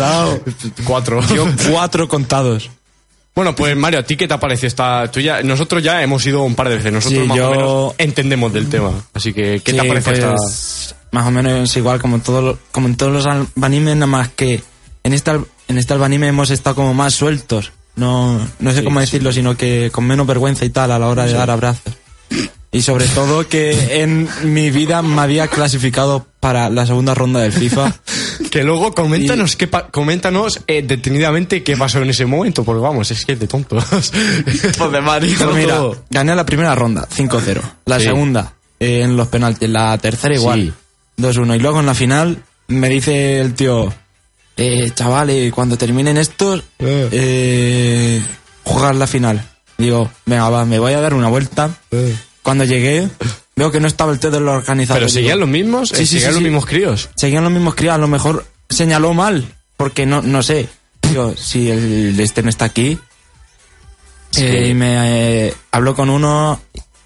[0.84, 1.20] Cuatro.
[1.34, 2.70] Yo cuatro contados.
[3.34, 6.42] Bueno, pues Mario, ¿a ti qué te parecido esta tú ya Nosotros ya hemos ido
[6.42, 8.90] un par de veces, nosotros Sí, más yo- o menos entendemos del tema.
[9.14, 10.34] Así que, ¿qué te parece esta...?
[10.34, 13.26] pues, Más o menos igual como, en todo, como en todos los
[13.62, 14.60] animes, nada más que
[15.04, 17.72] en este, al- en este anime hemos estado como más sueltos.
[17.96, 19.06] No, no sé Sí, cómo sí.
[19.06, 21.94] decirlo, sino que con menos vergüenza y tal a la hora de dar abrazos.
[22.72, 27.52] Y sobre todo que en mi vida me había clasificado para la segunda ronda del
[27.52, 27.94] FIFA.
[28.50, 33.08] Que luego coméntanos, qué pa- coméntanos eh, detenidamente qué pasó en ese momento, porque vamos,
[33.12, 33.84] es que es de tontos.
[34.44, 35.36] pues de Mario.
[35.38, 35.80] Pero mira,
[36.10, 37.60] gané la primera ronda, 5-0.
[37.84, 38.06] La Sí.
[38.06, 39.68] segunda, eh, en los penaltis.
[39.68, 40.74] La tercera igual,
[41.16, 41.54] 2-1.
[41.54, 43.92] Y luego en la final me dice el tío,
[44.62, 48.22] eh, chavales, cuando terminen estos, eh,
[48.64, 49.46] jugar la final.
[49.78, 51.70] Digo, venga, va, me voy a dar una vuelta.
[52.42, 53.08] Cuando llegué,
[53.56, 55.06] veo que no estaba el tío de los organizadores.
[55.06, 55.88] ¿Pero seguían Digo, los mismos?
[55.90, 56.44] Sí, Eh, sí, ¿Seguían sí, los sí.
[56.44, 57.08] mismos críos?
[57.16, 59.46] Seguían los mismos críos, a lo mejor señaló mal,
[59.76, 60.68] porque no, no sé.
[61.02, 62.98] Digo, si el este no está aquí.
[64.30, 64.44] Sí.
[64.44, 66.60] Eh, y me eh, habló con uno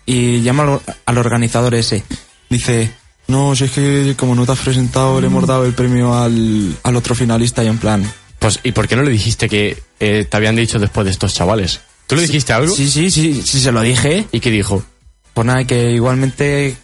[0.04, 2.04] y llama al, al organizador ese.
[2.50, 2.92] Dice,
[3.34, 6.76] no, si es que como no te has presentado, le hemos dado el premio al,
[6.82, 8.12] al otro finalista y en plan.
[8.38, 11.34] Pues, ¿y por qué no le dijiste que eh, te habían dicho después de estos
[11.34, 11.80] chavales?
[12.06, 12.74] ¿Tú le dijiste algo?
[12.74, 14.26] Sí, sí, sí, sí, se lo dije.
[14.32, 14.84] ¿Y qué dijo?
[15.32, 16.76] Pues nada, que igualmente,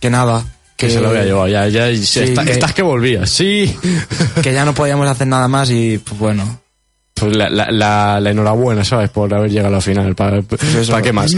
[0.00, 0.44] que nada.
[0.76, 3.74] Que se lo había llevado, ya, ya, está- que- estás que volvías, sí.
[4.42, 6.60] Que ya no podíamos hacer nada más y pues bueno.
[7.18, 9.08] Pues la, la, la, la enhorabuena, ¿sabes?
[9.08, 10.14] Por haber llegado a la final.
[10.14, 10.96] ¿Para eso.
[11.02, 11.32] qué más?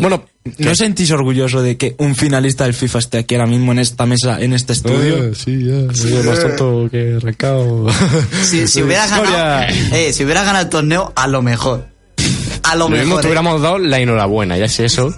[0.00, 0.24] Bueno,
[0.58, 3.80] ¿No os sentís orgulloso de que un finalista del FIFA esté aquí ahora mismo en
[3.80, 5.24] esta mesa, en este estudio?
[5.24, 6.22] Eh, sí, ya.
[6.22, 7.86] Más tonto que arrancado.
[8.44, 9.66] Si, si hubieras ganado.
[9.92, 11.86] Eh, si hubieras ganado el torneo, a lo mejor.
[12.62, 13.20] A lo, Lo mismo mejor.
[13.22, 13.30] te eh.
[13.30, 15.12] hubiéramos dado la enhorabuena, ya sé eso.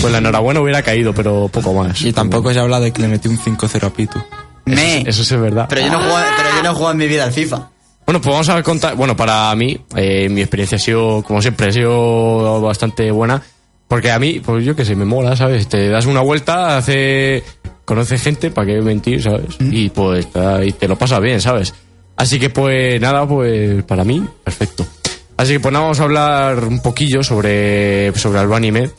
[0.00, 2.02] Pues la enhorabuena hubiera caído, pero poco más.
[2.02, 4.20] Y tampoco se habla de que le metí un 5-0 a Pitu.
[4.64, 5.02] Me.
[5.02, 5.66] Eso sí es verdad.
[5.68, 7.68] Pero yo no juego, pero yo no he jugado en mi vida al FIFA.
[8.06, 8.96] Bueno, pues vamos a contar.
[8.96, 13.42] Bueno, para mí, eh, mi experiencia ha sido, como siempre, ha sido bastante buena.
[13.88, 15.68] Porque a mí, pues yo que sé, me mola, ¿sabes?
[15.68, 17.42] Te das una vuelta, hace.
[17.84, 19.56] Conoces gente, ¿para qué mentir, ¿sabes?
[19.60, 20.26] Y pues
[20.64, 21.74] y te lo pasas bien, ¿sabes?
[22.16, 24.86] Así que pues nada, pues para mí, perfecto.
[25.36, 28.90] Así que pues nada, vamos a hablar un poquillo sobre, sobre anime.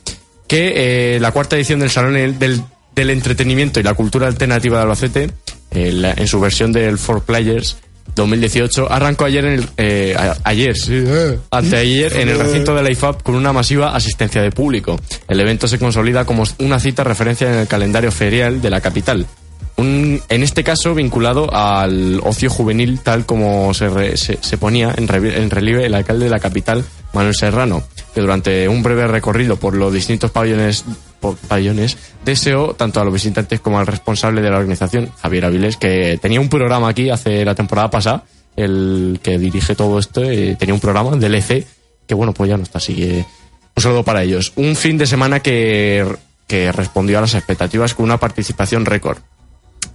[0.48, 2.62] Que eh, la cuarta edición del Salón del,
[2.94, 5.32] del Entretenimiento y la Cultura Alternativa de Albacete,
[5.72, 7.78] eh, la- en su versión del Four Players
[8.16, 12.92] 2018, arrancó ayer, en el, eh, ayer, sí, eh, anteayer, en el recinto de la
[12.92, 15.00] IFAP con una masiva asistencia de público.
[15.28, 19.26] El evento se consolida como una cita referencia en el calendario ferial de la capital.
[19.76, 25.08] Un- en este caso vinculado al ocio juvenil tal como se, re- se, ponía en,
[25.08, 27.84] re- en relieve el alcalde de la capital, Manuel Serrano.
[28.14, 30.86] que durante un breve recorrido por los distintos pabellones,
[31.48, 36.20] pabellones deseó tanto a los visitantes como al responsable de la organización, Javier Avilés, que
[36.22, 38.24] tenía un programa aquí hace la temporada pasada,
[38.56, 41.66] el que dirige todo esto, eh, tenía un programa del EC,
[42.06, 43.26] que bueno, pues ya no está, así que
[43.76, 44.54] un saludo para ellos.
[44.56, 46.06] Un fin de semana que
[46.72, 49.18] respondió a las expectativas con una participación récord.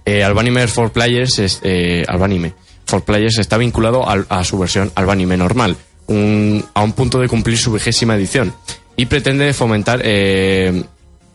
[0.09, 2.53] Eh, Albanime for Players es, eh, Albanime
[2.85, 5.77] for Players está vinculado a su versión Albanime normal,
[6.73, 8.51] a un punto de cumplir su vigésima edición
[8.95, 10.83] y pretende fomentar eh,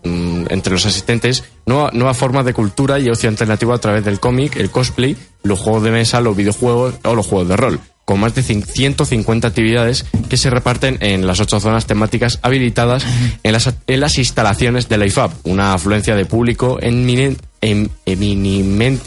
[0.03, 4.19] mm, entre los asistentes nueva- nuevas formas de cultura y ocio alternativo a través del
[4.19, 8.19] cómic, el cosplay, los juegos de mesa, los videojuegos o los juegos de rol, con
[8.19, 13.07] más de cin- 150 actividades que se reparten en las ocho zonas temáticas habilitadas
[13.45, 17.89] en las, instalaciones de la IFAB, una afluencia de público eminen- em-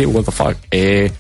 [0.06, 1.12] what the fuck, eh,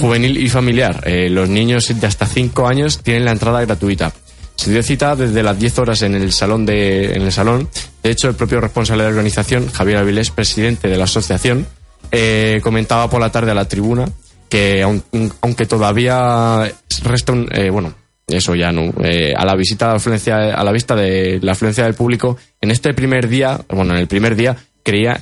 [0.00, 1.02] juvenil y familiar.
[1.06, 4.12] Eh, los niños de hasta 5 años tienen la entrada gratuita.
[4.56, 7.68] Se dio cita desde las 10 horas en el salón de, en el salón.
[8.02, 11.66] De hecho, el propio responsable de organización, Javier Avilés, presidente de la asociación,
[12.10, 14.06] eh, comentaba por la tarde a la tribuna
[14.48, 15.02] que aun-
[15.42, 16.72] aunque todavía
[17.04, 17.94] resta un, bueno,
[18.26, 18.92] eso ya no,
[19.36, 22.94] a la visita la afluencia, a la vista de la afluencia del público, en este
[22.94, 25.18] primer día, bueno, en el primer día creía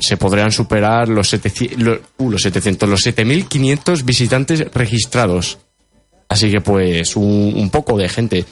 [0.00, 5.58] se podrían superar los 700, los, uh, los 700, los 7500 visitantes registrados.
[6.28, 8.44] Así que pues un, un poco de gente.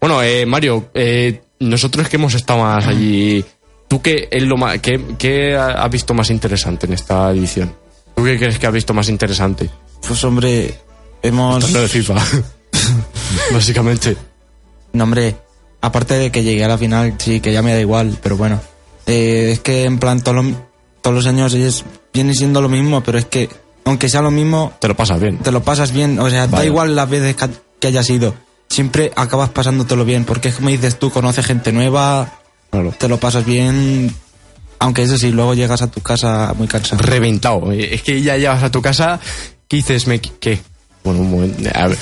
[0.00, 3.44] Bueno, eh, Mario, eh, nosotros que hemos estado más allí,
[3.88, 7.74] ¿tú qué, es lo más, qué, qué has visto más interesante en esta edición?
[8.14, 9.68] ¿Tú qué crees que has visto más interesante?
[10.06, 10.74] Pues hombre,
[11.22, 11.56] hemos...
[11.56, 12.14] Hablando de FIFA.
[13.52, 14.16] Básicamente.
[14.92, 15.36] No, hombre,
[15.80, 18.60] aparte de que llegué a la final, sí, que ya me da igual, pero bueno.
[19.06, 20.54] Eh, es que en plan, todos los,
[21.10, 23.48] todos los años es, viene siendo lo mismo, pero es que,
[23.84, 25.38] aunque sea lo mismo, Te lo pasas bien.
[25.38, 26.18] te lo pasas bien.
[26.18, 26.66] O sea, da Vale.
[26.66, 27.48] igual las veces que,
[27.80, 28.34] que hayas ido.
[28.68, 32.40] Siempre acabas pasándotelo bien, porque es como dices tú, conoces gente nueva,
[32.70, 32.92] Claro.
[32.98, 34.14] te lo pasas bien.
[34.80, 37.02] Aunque eso sí, luego llegas a tu casa muy cansado.
[37.02, 37.72] Reventado.
[37.72, 39.18] Eh, Es que ya llegas a tu casa,
[39.66, 40.06] ¿qué dices?
[40.06, 40.60] Me, ¿Qué?
[41.02, 41.70] Bueno, un momento.
[41.74, 41.98] a ver.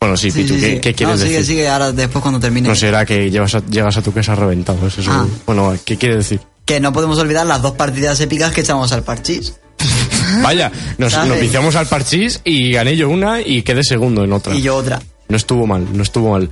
[0.00, 0.80] Bueno, sí, Sí, Pitu, sí, ¿qué, sí.
[0.80, 1.54] qué quieres no, sigue, decir?
[1.56, 2.68] sigue, ahora después cuando termine.
[2.68, 4.86] No será que llevas a- llegas a tu casa reventado.
[4.86, 5.22] Eso es Ah.
[5.22, 6.40] un- Bueno, ¿qué quiere decir?
[6.66, 9.54] Que no podemos olvidar las dos partidas épicas que echamos al parchís.
[10.42, 14.54] Vaya, nos, nos viciamos al parchís y gané yo una y quedé segundo en otra.
[14.54, 15.00] Y yo otra.
[15.28, 16.50] No estuvo mal, no estuvo mal.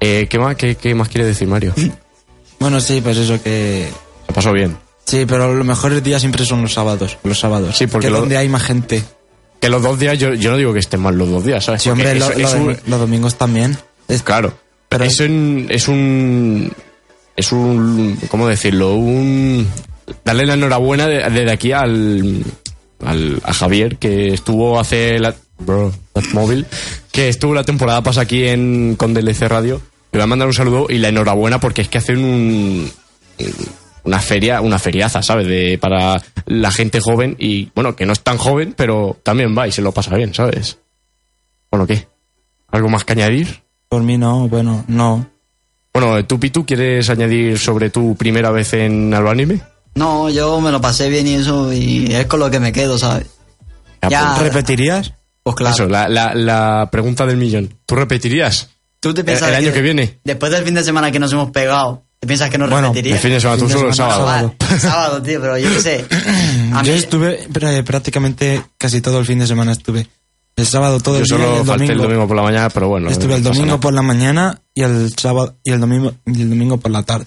[0.00, 1.72] Eh, ¿qué, más, qué, qué más quiere decir Mario?
[2.58, 3.86] Bueno, sí, pues eso que...
[4.28, 4.78] Lo pasó bien.
[5.04, 7.18] Sí, pero los mejores días siempre son los sábados.
[7.22, 7.76] Los sábados.
[7.76, 9.04] Sí, porque que lo- donde hay más gente.
[9.60, 11.82] Que los dos días, yo, yo no digo que estén mal los dos días, ¿sabes?
[11.82, 13.76] Sí, hombre, lo- eso- los domingos también.
[14.08, 14.54] Es- Claro.
[14.88, 15.04] Pero-.
[15.04, 16.72] Es un.
[17.36, 18.18] Es un.
[18.28, 18.94] ¿Cómo decirlo?
[18.94, 19.66] Un.
[20.24, 22.42] Darle la enhorabuena de- desde aquí al,
[23.04, 23.40] al.
[23.44, 25.18] a Javier, que estuvo hace.
[25.18, 25.92] La, bro,
[26.32, 26.66] móvil.
[27.12, 29.80] Que estuvo la temporada pasada aquí en, con DLC Radio.
[30.12, 32.90] Le voy a mandar un saludo y la enhorabuena porque es que hacen un.
[34.04, 35.48] Una feria, una feriaza, ¿sabes?
[35.48, 39.66] De, para la gente joven y, bueno, que no es tan joven, pero también va
[39.66, 40.78] y se lo pasa bien, ¿sabes?
[41.72, 42.06] Bueno, ¿qué?
[42.70, 43.62] ¿Algo más que añadir?
[43.88, 45.28] Por mí no, bueno, no.
[45.98, 49.60] Bueno, ¿tú, Pitu, quieres añadir sobre tu primera vez en Albanime?
[49.94, 52.98] No, yo me lo pasé bien y eso, y es con lo que me quedo,
[52.98, 53.26] ¿sabes?
[54.02, 54.34] Ah, Ya.
[54.36, 55.12] pues, ¿Repetirías?
[55.42, 55.74] Pues claro.
[55.74, 57.72] Eso, la, la, la pregunta del millón.
[57.86, 58.68] ¿Tú repetirías?
[59.00, 60.18] ¿Tú te el, piensas el año que viene?
[60.24, 63.14] Después del fin de semana que nos hemos pegado, ¿te piensas que no Bueno, repetiría?
[63.14, 64.54] El fin de semana, tú solo el sábado.
[64.78, 66.04] Sábado, tío, pero yo qué sé.
[66.74, 70.06] A Yo mí- estuve pero, eh, prácticamente casi todo el fin de semana estuve.
[70.56, 71.92] El sábado todo Yo el día y solo el falté domingo.
[71.92, 73.10] el domingo por la mañana, pero bueno.
[73.10, 73.80] estuve el domingo nada.
[73.80, 77.26] por la mañana y el sábado y el domingo y el domingo por la tarde.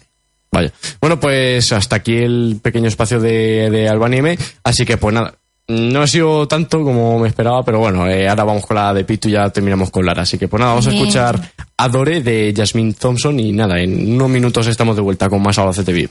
[0.52, 0.74] Vaya.
[1.00, 4.38] Bueno, pues hasta aquí el pequeño espacio de, de Albanime.
[4.64, 5.36] Así que, pues nada.
[5.68, 9.04] No ha sido tanto como me esperaba, pero bueno, eh, ahora vamos con la de
[9.04, 10.24] Pitu y ya terminamos con Lara.
[10.24, 11.40] Así que, pues nada, vamos a escuchar
[11.78, 15.94] Adore de Jasmine Thompson y nada, en unos minutos estamos de vuelta con más Albacete
[15.94, 16.10] VIP.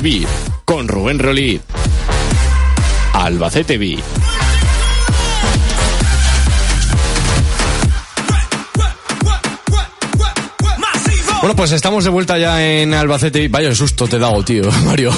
[0.00, 0.26] Beat
[0.64, 1.60] con Rubén Rolí.
[3.14, 4.02] Albacete Beat.
[11.40, 13.48] Bueno, pues estamos de vuelta ya en Albacete.
[13.48, 15.12] Vaya susto te he dado, tío, Mario.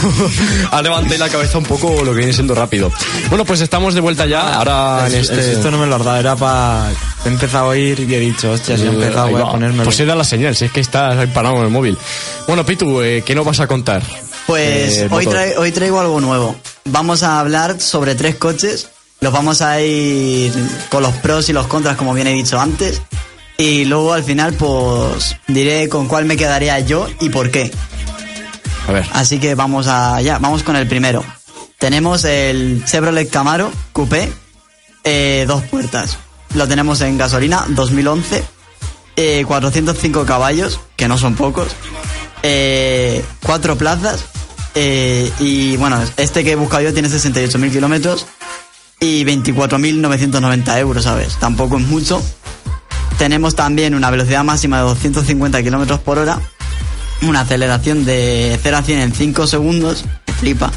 [0.71, 2.91] ha levantado la cabeza un poco lo que viene siendo rápido.
[3.29, 4.55] Bueno, pues estamos de vuelta ya.
[4.57, 5.35] Ahora en El- este.
[5.35, 6.91] el susto no me lo has dado, era para...
[7.27, 9.85] He empezado a oír y he dicho, hostia, si he empezado Ahí voy a ponérmelo.
[9.85, 11.99] Pues era la señal, si es que estás ahí parado en el móvil.
[12.47, 14.03] Bueno, Pitu, eh, ¿qué nos vas a contar?
[14.65, 15.33] Pues Eh, hoy, motor.
[15.41, 16.57] trae- hoy traigo algo nuevo.
[16.87, 18.89] Vamos a hablar sobre tres coches.
[19.21, 20.53] Los vamos a ir
[20.91, 23.01] con los pros y los contras, como bien he dicho antes.
[23.57, 27.71] Y luego al final, pues diré con cuál me quedaría yo y por qué.
[28.89, 29.07] A ver.
[29.13, 31.25] Así que vamos allá, vamos con el primero.
[31.79, 34.31] Tenemos el Chevrolet Camaro Coupé,
[35.05, 36.19] eh, dos puertas.
[36.55, 38.45] Lo tenemos en gasolina 2011,
[39.17, 41.69] eh, 405 caballos, que no son pocos,
[42.43, 44.25] eh, cuatro plazas,
[44.75, 48.27] eh, y bueno, este que he buscado yo tiene 68.000 kilómetros
[49.01, 51.37] y 24.990 euros, ¿sabes?
[51.39, 52.23] Tampoco es mucho.
[53.19, 56.41] Tenemos también una velocidad máxima de 250 kilómetros por hora,
[57.23, 60.05] una aceleración de 0 a 100 en 5 segundos,
[60.41, 60.73] flipa.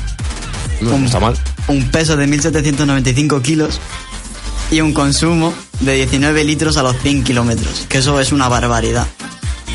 [0.82, 1.36] No, no está mal.
[1.68, 3.80] Un peso de 1.795 kilos
[4.70, 9.08] y un consumo de 19 litros a los 100 kilómetros, que eso es una barbaridad.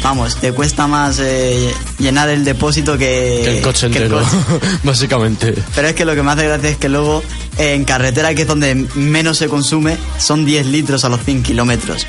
[0.03, 4.21] Vamos, te cuesta más eh, llenar el depósito que, Que el coche que el entero,
[4.25, 4.67] coche.
[4.83, 5.55] básicamente.
[5.77, 7.23] Pero es que lo que me hace gracia es que luego
[7.57, 11.45] eh, en carretera, que es donde menos se consume, son 10 litros a los 100
[11.45, 12.07] kilómetros.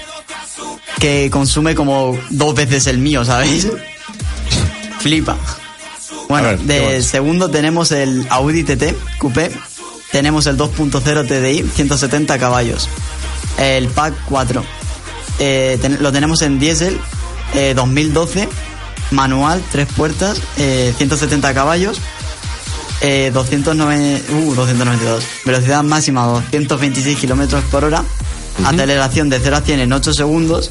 [1.00, 3.68] Que consume como dos veces el mío, ¿sabéis?
[5.00, 5.38] Flipa.
[6.30, 6.64] Bueno, ver, ¿qué
[6.96, 9.52] de segundo tenemos el Audi TT Coupé.
[10.12, 12.88] Tenemos el 2.0 TDI, 170 caballos.
[13.60, 14.64] El Pack 4.
[15.40, 17.00] Eh, ten- lo tenemos en diésel,
[17.54, 18.48] eh, 2012,
[19.12, 22.00] manual, tres puertas, eh, 170 caballos,
[23.02, 25.24] eh, 209, uh, 292.
[25.46, 28.04] Velocidad máxima 226 kilómetros por hora.
[28.66, 30.70] Aceleración de 0 a 100 en 8 segundos,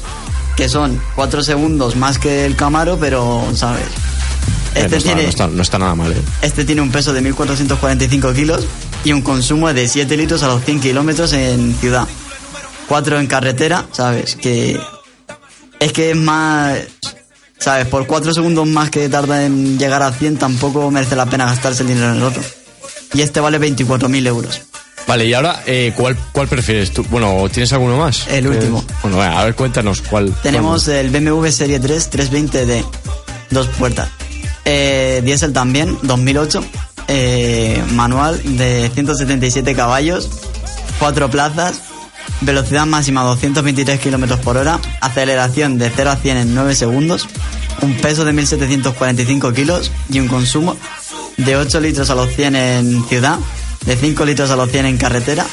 [0.55, 3.83] que son 4 segundos más que el Camaro, pero, ¿sabes?
[4.75, 6.21] Eh, Este no, está, tiene- no, está, no está nada mal, ¿eh?
[6.41, 8.65] Este tiene un peso de 1.445 kilos
[9.03, 12.07] y un consumo de 7 litros a los 100 kilómetros en ciudad.
[12.87, 14.35] 4 en carretera, ¿sabes?
[14.37, 14.79] Que
[15.85, 16.79] es que es más...
[17.59, 17.87] ¿Sabes?
[17.87, 21.83] Por 4 segundos más que tarda en llegar a 100 tampoco merece la pena gastarse
[21.83, 22.41] el dinero en el otro.
[23.13, 24.61] Y este vale 24.000 euros.
[25.07, 27.05] Vale, y ahora, eh, ¿cuál, ¿cuál prefieres tú?
[27.09, 28.27] Bueno, ¿tienes alguno más?
[28.27, 28.79] El último.
[28.87, 30.33] Eh, bueno, a ver, cuéntanos cuál.
[30.43, 32.85] Tenemos el BMW Serie 3 320D,
[33.51, 34.09] dos puertas.
[34.65, 36.63] Eh, diésel también, 2008.
[37.09, 40.29] eh, manual de 177 caballos,
[40.99, 41.81] cuatro plazas,
[42.41, 47.27] velocidad máxima 223 kilómetros por hora, aceleración de 0 a 100 en 9 segundos,
[47.81, 50.75] un peso de 1745 kilos y un consumo
[51.37, 53.37] de 8 litros a los 100 en ciudad,
[53.85, 55.45] de 5 litros a los 100 en carretera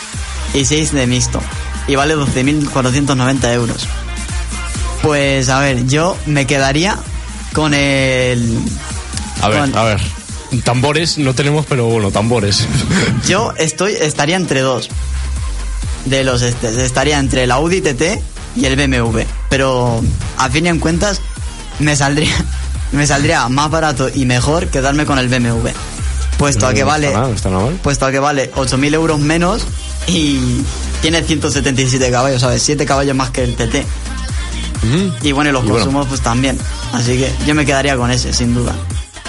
[0.55, 1.41] y 6 de mixto.
[1.89, 3.87] Y vale 12.490 euros.
[5.03, 6.99] Pues a ver, yo me quedaría
[7.53, 8.59] con el...
[9.41, 10.01] A ver, con- a ver.
[10.65, 12.67] Tambores no tenemos, pero bueno, tambores.
[13.27, 14.89] Yo estoy, estaría entre dos
[16.07, 16.77] de los estes.
[16.77, 18.21] Estaría entre el Audi TT
[18.57, 19.21] y el BMW.
[19.49, 20.03] Pero
[20.39, 21.21] a fin y en cuentas
[21.79, 22.35] me saldría,
[22.93, 25.69] me saldría más barato y mejor quedarme con el BMW.
[26.39, 27.75] Puesto a que vale, está está mal.
[27.83, 29.63] puesto a que vale 8.000 euros menos
[30.07, 30.63] y
[31.03, 32.63] tiene 177 caballos, ¿sabes?
[32.63, 33.85] 7 caballos más que el TT.
[35.23, 35.85] Y bueno, y los Y bueno.
[35.85, 36.59] consumos pues también.
[36.95, 38.75] Así que yo me quedaría con ese, sin duda.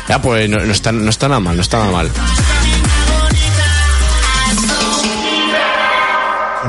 [0.07, 2.09] Ya, pues no, no está, no está nada mal, no está nada mal.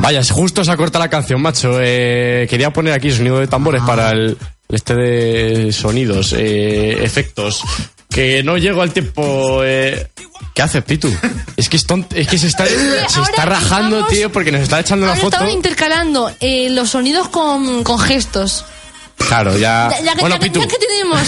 [0.01, 1.77] Vaya, justo se acorta la canción, macho.
[1.81, 4.37] Eh, quería poner aquí sonido de tambores para el
[4.69, 7.63] este de sonidos, eh, efectos.
[8.09, 9.61] Que no llego al tiempo.
[9.65, 10.09] Eh.
[10.55, 11.09] ¿Qué haces, Pitu?
[11.57, 12.67] Es que, es es que se está,
[13.09, 15.49] se está rajando, estamos- tío, porque nos está echando una foto.
[15.49, 18.65] intercalando eh, los sonidos con, con gestos.
[19.17, 19.89] Claro, ya.
[19.91, 20.61] Ya, ya que, bueno, ya- Pitu.
[20.61, 21.21] ya que tenemos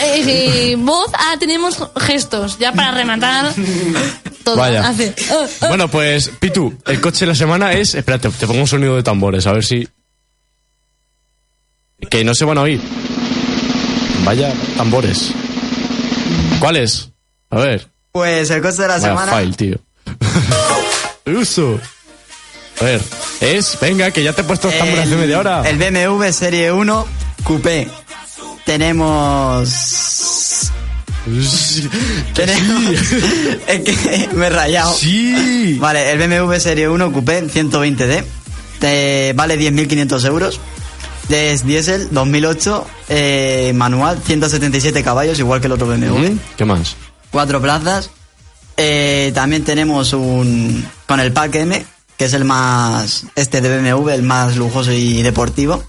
[0.00, 2.58] eh, voz, ahora tenemos gestos.
[2.58, 3.52] Ya para rematar
[4.44, 4.56] todo.
[4.56, 4.88] Vaya.
[4.88, 5.68] Hace, ah, ah.
[5.68, 7.94] Bueno, pues, Pitu, el coche de la semana es.
[7.94, 9.88] Espérate, te pongo un sonido de tambores, a ver si.
[12.10, 12.80] Que no se van a oír.
[14.24, 15.32] Vaya tambores.
[16.60, 17.10] ¿Cuáles?
[17.50, 17.88] A ver.
[18.12, 19.32] Pues el coste de la Vaya semana.
[19.32, 19.78] file, tío.
[21.40, 21.80] Uso.
[22.80, 23.00] A ver,
[23.40, 23.78] es.
[23.80, 25.68] Venga, que ya te he puesto los tambores hace media hora.
[25.68, 27.06] El BMW Serie 1
[27.44, 27.88] Coupé.
[28.64, 29.68] Tenemos.
[32.34, 32.92] Tenemos.
[33.66, 34.94] es que me he rayado.
[34.94, 35.76] Sí.
[35.80, 38.24] Vale, el BMW Serie 1 Coupé 120D.
[38.80, 40.60] Te vale 10.500 euros.
[41.28, 46.36] Es diésel 2008, eh, manual, 177 caballos, igual que el otro BMW.
[46.56, 46.96] ¿Qué más?
[47.30, 48.10] Cuatro plazas.
[48.76, 50.86] Eh, también tenemos un.
[51.06, 51.84] Con el Pack M,
[52.16, 53.26] que es el más.
[53.34, 55.84] Este de BMW, el más lujoso y deportivo.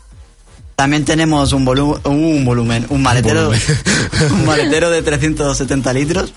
[0.79, 3.61] También tenemos un, volu- un volumen, un maletero, Volumen.
[4.31, 6.31] un maletero de 370 litros,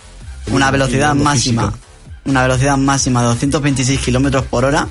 [0.51, 1.78] una velocidad lo máxima, físico.
[2.24, 4.88] una velocidad máxima de 226 kilómetros por hora,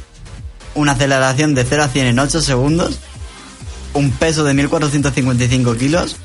[0.74, 2.98] una aceleración de 0 a 100 en 8 segundos,
[3.94, 6.16] un peso de 1455 kilos,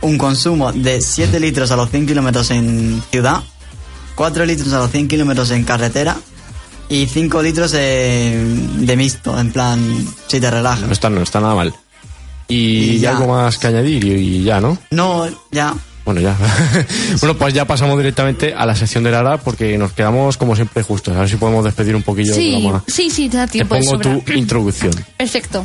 [0.00, 3.40] un consumo de 7 litros a los 100 kilómetros en ciudad,
[4.14, 6.16] 4 litros a los 100 kilómetros en carretera
[6.88, 8.44] y 5 litros eh,
[8.78, 10.86] de mixto, en plan, si te relajas.
[10.86, 11.74] No está, no está nada mal.
[12.50, 12.56] Y,
[12.96, 13.10] Y ya.
[13.12, 14.76] algo más que añadir y, y ya, ¿no?
[14.90, 15.74] No, ya.
[16.04, 16.36] Bueno, ya.
[17.20, 20.82] bueno, pues ya pasamos directamente a la sección de Lara porque nos quedamos como siempre
[20.82, 21.14] justos.
[21.16, 22.84] A ver si podemos despedir un poquillo el Sí, programa.
[22.86, 24.92] sí, sí, te da Te tiempo de pongo tu introducción.
[25.16, 25.64] Perfecto.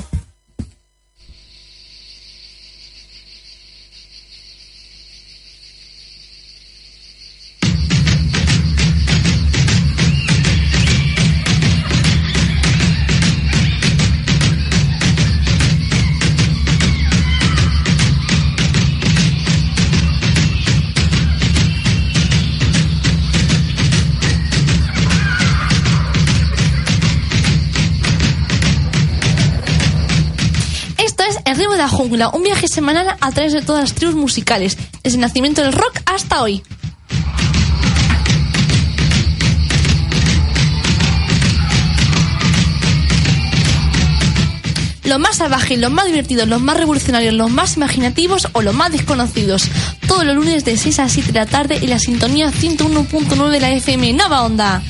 [31.29, 34.15] Es El ritmo de la jungla, un viaje semanal a través de todas las tribus
[34.15, 36.63] musicales, desde el nacimiento del rock hasta hoy.
[45.03, 48.91] Los más salvajes, los más divertidos, los más revolucionarios, los más imaginativos o los más
[48.91, 49.69] desconocidos.
[50.07, 53.59] Todos los lunes de 6 a 7 de la tarde en la sintonía 101.9 de
[53.59, 54.81] la FM Nova Onda.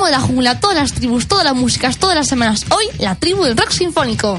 [0.00, 2.64] Ritmo de la jungla, todas las tribus, todas las músicas, todas las semanas.
[2.70, 4.38] Hoy, la tribu del rock sinfónico.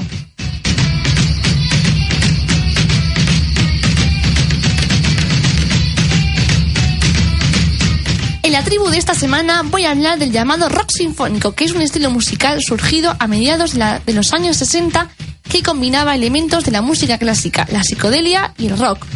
[8.42, 11.72] En la tribu de esta semana voy a hablar del llamado rock sinfónico, que es
[11.72, 15.10] un estilo musical surgido a mediados de los años 60
[15.48, 19.06] que combinaba elementos de la música clásica, la psicodelia y el rock.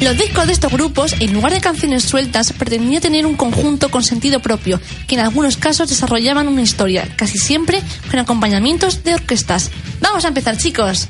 [0.00, 4.04] Los discos de estos grupos, en lugar de canciones sueltas, pretendían tener un conjunto con
[4.04, 9.70] sentido propio, que en algunos casos desarrollaban una historia, casi siempre con acompañamientos de orquestas.
[10.00, 11.08] Vamos a empezar, chicos.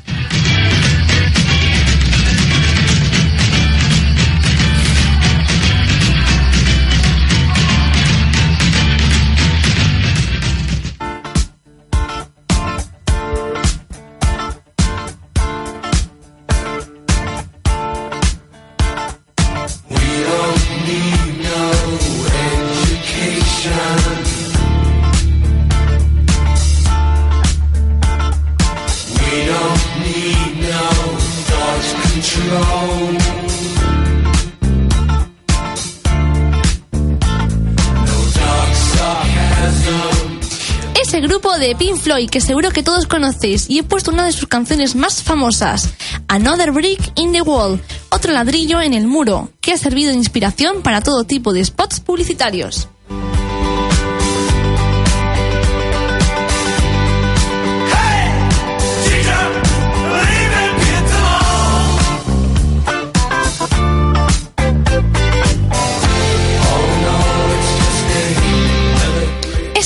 [41.19, 44.31] Ese grupo de Pink Floyd que seguro que todos conocéis y he puesto una de
[44.31, 45.89] sus canciones más famosas,
[46.29, 50.81] Another Brick in the Wall, otro ladrillo en el muro, que ha servido de inspiración
[50.81, 52.87] para todo tipo de spots publicitarios.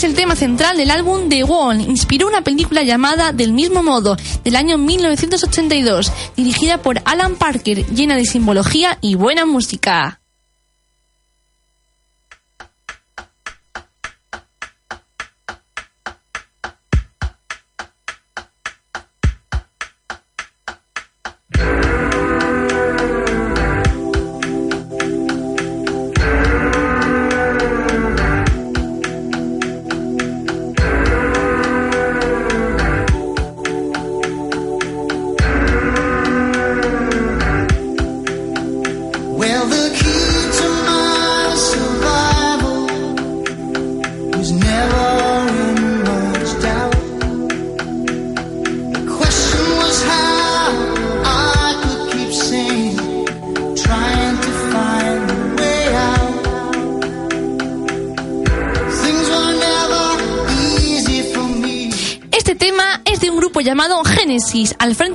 [0.04, 1.80] El tema central del álbum The Wall.
[1.80, 8.18] Inspiró una película llamada Del mismo modo, del año 1982, dirigida por Alan Parker, llena
[8.18, 10.23] de simbología y buena música.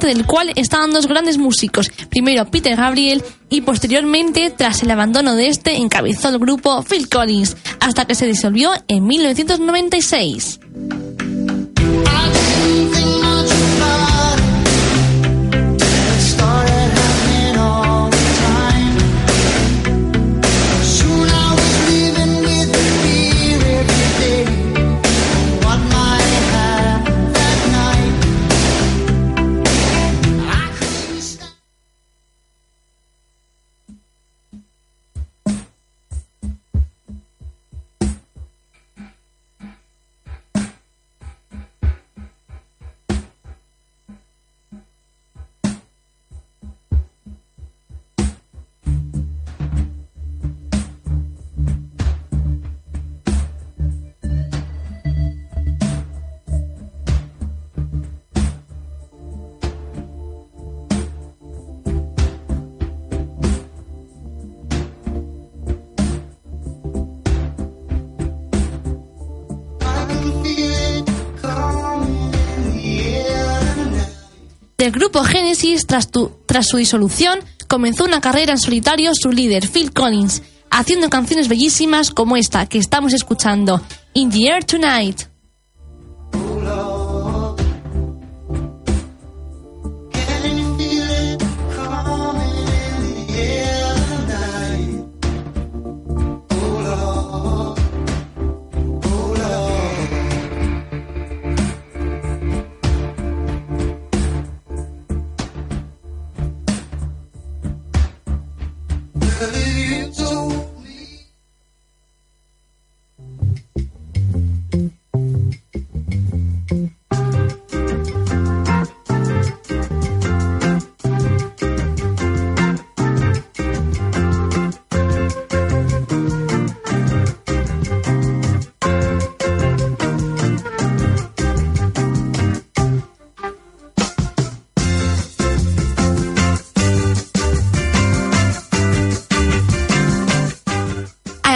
[0.08, 5.48] Del cual estaban dos grandes músicos, primero Peter Gabriel y posteriormente, tras el abandono de
[5.48, 10.60] este, encabezó el grupo Phil Collins, hasta que se disolvió en 1996.
[74.78, 76.08] Del grupo Genesis, tras,
[76.46, 82.12] tras su disolución, comenzó una carrera en solitario su líder, Phil Collins, haciendo canciones bellísimas
[82.12, 83.82] como esta que estamos escuchando,
[84.14, 85.22] In the Air Tonight.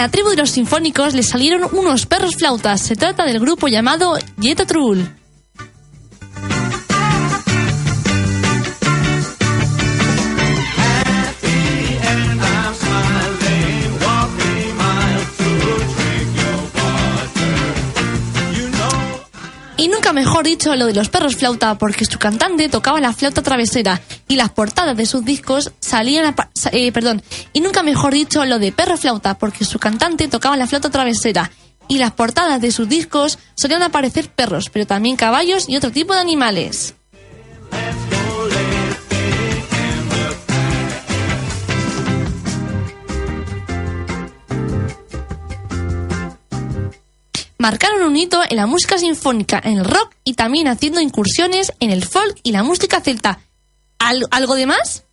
[0.03, 2.81] La tribu de los sinfónicos le salieron unos perros flautas.
[2.81, 5.22] Se trata del grupo llamado Jetta Trull.
[20.03, 24.01] Nunca mejor dicho lo de los perros flauta, porque su cantante tocaba la flauta travesera
[24.27, 27.23] y las portadas de sus discos salían a eh, perdón,
[27.53, 31.53] y nunca mejor dicho lo de perro flauta, porque su cantante tocaba la flauta travesera
[31.87, 36.15] y las portadas de sus discos solían aparecer perros, pero también caballos y otro tipo
[36.15, 36.97] de animales.
[47.63, 51.91] Marcaron un hito en la música sinfónica, en el rock y también haciendo incursiones en
[51.91, 53.39] el folk y la música celta.
[54.01, 55.05] ¿Al- ¿Algo de más?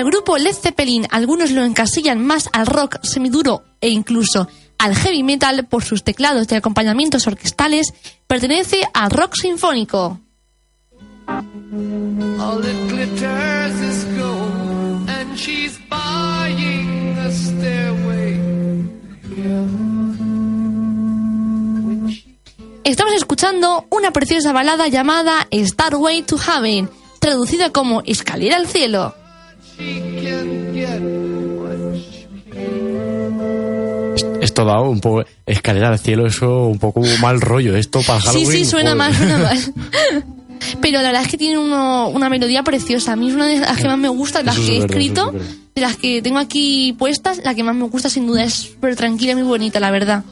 [0.00, 4.48] Al grupo Led Zeppelin algunos lo encasillan más al rock semiduro e incluso
[4.78, 7.92] al heavy metal por sus teclados de acompañamientos orquestales,
[8.26, 10.18] pertenece al rock sinfónico.
[22.84, 26.88] Estamos escuchando una preciosa balada llamada Starway to Heaven,
[27.18, 29.19] traducida como Escalera al cielo.
[34.40, 37.76] Esto da un poco escalera al cielo, eso un poco mal rollo.
[37.76, 38.50] Esto para Sí, Halloween.
[38.50, 38.96] sí, suena joder.
[38.96, 39.58] mal, suena mal.
[40.80, 43.12] Pero la verdad es que tiene uno- una melodía preciosa.
[43.12, 44.80] A mí es una de las que más me gusta, de las Eso que he
[44.80, 48.26] verdad, escrito, es de las que tengo aquí puestas, la que más me gusta sin
[48.26, 50.24] duda es súper tranquila y muy bonita, la verdad.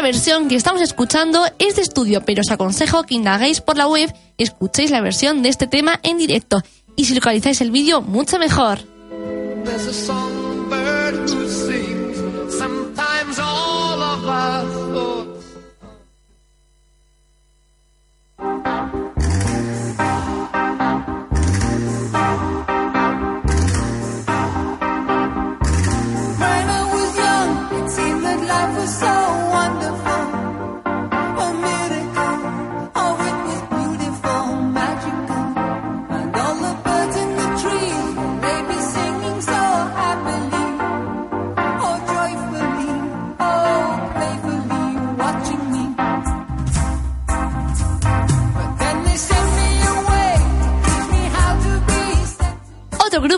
[0.00, 3.86] Esta versión que estamos escuchando es de estudio, pero os aconsejo que indaguéis por la
[3.86, 6.62] web escuchéis la versión de este tema en directo.
[6.96, 8.78] Y si localizáis el vídeo, mucho mejor.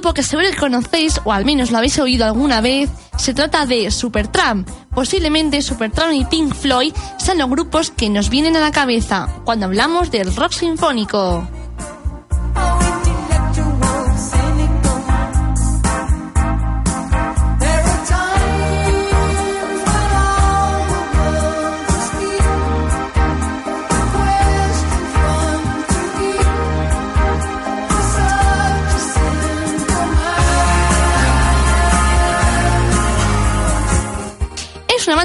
[0.03, 3.89] Grupo que seguro conocéis, o al menos lo habéis oído alguna vez, se trata de
[3.93, 4.69] Supertramp.
[4.93, 9.67] Posiblemente Supertramp y Pink Floyd sean los grupos que nos vienen a la cabeza cuando
[9.67, 11.47] hablamos del rock sinfónico.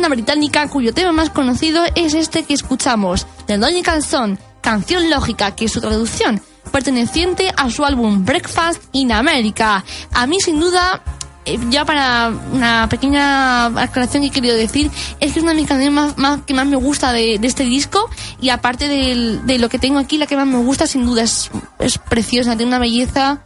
[0.08, 5.56] Banda británica cuyo tema más conocido es este que escuchamos, The Logical Song, canción lógica,
[5.56, 6.42] que es su traducción,
[6.72, 9.84] perteneciente a su álbum Breakfast in America.
[10.14, 11.02] A mí, sin duda,
[11.46, 14.90] eh, ya para una pequeña aclaración que he querido decir,
[15.20, 18.10] es que es una de mis canciones más, que más me gusta de, este disco
[18.40, 21.52] y aparte de lo que tengo aquí, la que más me gusta, sin duda, es,
[21.80, 23.42] es preciosa, tiene una belleza,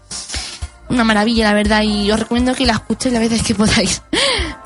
[0.90, 4.04] una maravilla, la verdad, y os recomiendo que la escuchéis las veces que podáis.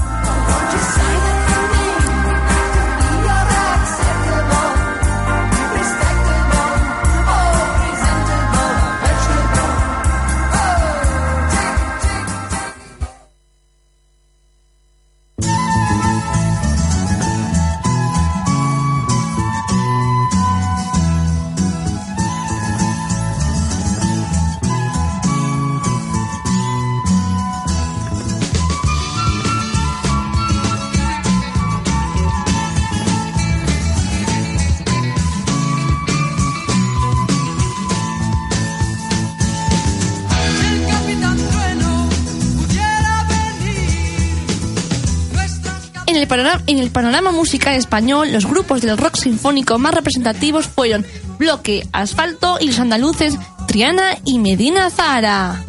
[46.67, 51.05] en el panorama musical español, los grupos del rock sinfónico más representativos fueron
[51.39, 53.35] Bloque, Asfalto y los andaluces
[53.67, 55.63] Triana y Medina Zara.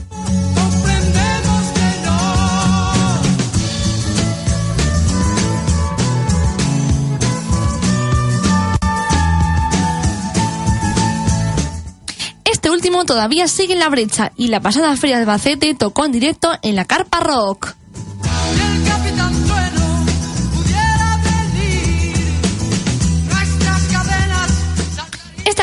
[12.44, 16.12] Este último todavía sigue en la brecha y la pasada feria de Albacete tocó en
[16.12, 17.74] directo en la Carpa Rock.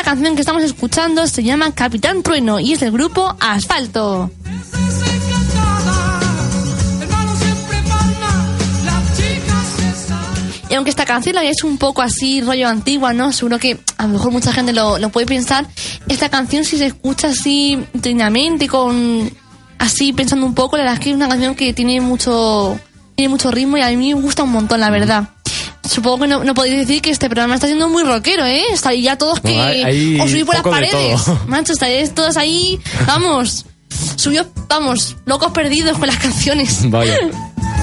[0.04, 4.30] Canción que estamos escuchando se llama Capitán Trueno y es del grupo Asfalto.
[10.68, 13.32] Y aunque esta canción la es un poco así, rollo antigua, ¿no?
[13.32, 15.66] Seguro que a lo mejor mucha gente lo, lo puede pensar.
[16.08, 19.30] Esta canción, si se escucha así, trinamente, con.
[19.78, 22.78] así, pensando un poco, la verdad es que es una canción que tiene mucho.
[23.14, 25.28] tiene mucho ritmo y a mí me gusta un montón, la verdad.
[25.88, 28.62] Supongo que no, no podéis decir que este programa está siendo muy rockero, ¿eh?
[28.72, 31.20] Estáis ya todos que No, os subís por las paredes.
[31.46, 33.66] Macho, estáis todos ahí, vamos.
[34.16, 36.90] Subió, vamos, locos perdidos con las canciones.
[36.90, 37.16] Vaya.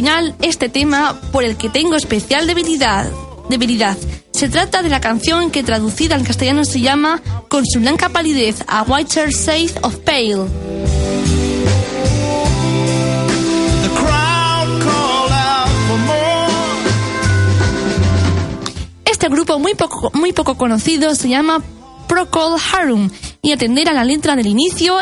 [0.00, 3.06] final este tema por el que tengo especial debilidad.
[3.50, 3.98] debilidad.
[4.32, 7.20] Se trata de la canción que traducida al castellano se llama
[7.50, 10.46] Con su blanca palidez a Whiter Shade of Pale.
[19.04, 21.62] Este grupo muy poco, muy poco conocido se llama
[22.08, 23.10] Procol Harum
[23.42, 24.94] y atender a la letra del inicio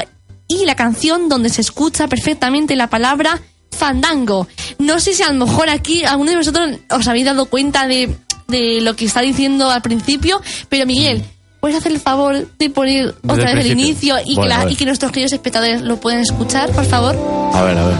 [0.49, 3.40] y la canción donde se escucha perfectamente la palabra
[3.70, 4.49] fandango.
[4.78, 8.14] No sé si a lo mejor aquí alguno de vosotros os habéis dado cuenta de,
[8.48, 11.24] de lo que está diciendo al principio, pero Miguel,
[11.60, 14.70] ¿puedes hacer el favor de poner Desde otra vez el inicio y, Bueno, que la-
[14.70, 17.16] y que nuestros queridos espectadores lo puedan escuchar, por favor?
[17.54, 17.96] A ver, a ver.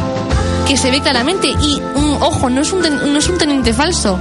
[0.69, 1.49] que se ve claramente.
[1.49, 4.19] Y, un, ojo, no es, un, ten- no es un teniente falso.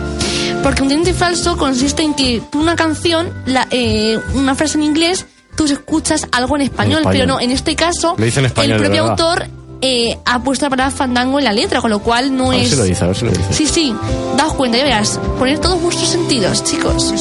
[0.63, 4.83] Porque un teniente falso consiste en que tú una canción, la, eh, una frase en
[4.85, 5.25] inglés,
[5.57, 7.11] tú escuchas algo en español, español.
[7.11, 9.47] pero no, en este caso, español, el propio autor
[9.82, 12.61] eh, ha puesto la palabra fandango en la letra, con lo cual no A ver
[12.63, 12.69] es...
[12.71, 13.53] si lo dice, a ver si lo dice.
[13.53, 13.95] Sí, sí,
[14.36, 15.19] daos cuenta, ya verás.
[15.38, 17.13] Poner todos vuestros sentidos, chicos.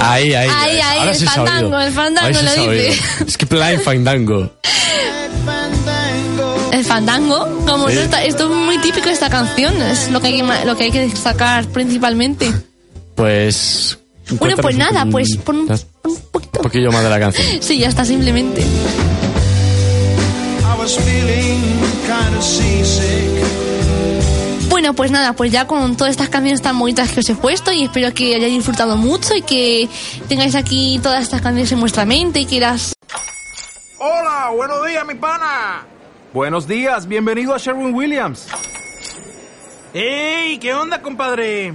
[0.00, 0.48] Ahí, ahí.
[0.50, 3.00] Ahí, ahí, Ahora el sí fandango, el fandango sí lo dice.
[3.26, 4.50] Es que Fandango.
[6.72, 7.98] El fandango, como Sí.
[7.98, 10.84] esto, es muy típico de esta canción, es lo que hay que, ma- lo que,
[10.84, 12.50] hay que destacar principalmente.
[13.14, 13.98] Pues.
[14.38, 16.60] Bueno, pues nada, un- pues pon un, un un poquito.
[16.62, 17.46] poquillo más de la canción.
[17.60, 18.64] Sí, ya está, simplemente.
[24.68, 27.70] Bueno, pues nada, pues ya con todas estas canciones tan bonitas que os he puesto
[27.72, 29.88] y espero que hayáis disfrutado mucho y que
[30.28, 32.94] tengáis aquí todas estas canciones en vuestra mente y que las...
[33.98, 35.86] Hola, buenos días, mi pana.
[36.32, 38.48] Buenos días, bienvenido a Sherwin Williams.
[39.94, 40.58] ¡Ey!
[40.58, 41.74] ¿Qué onda, compadre?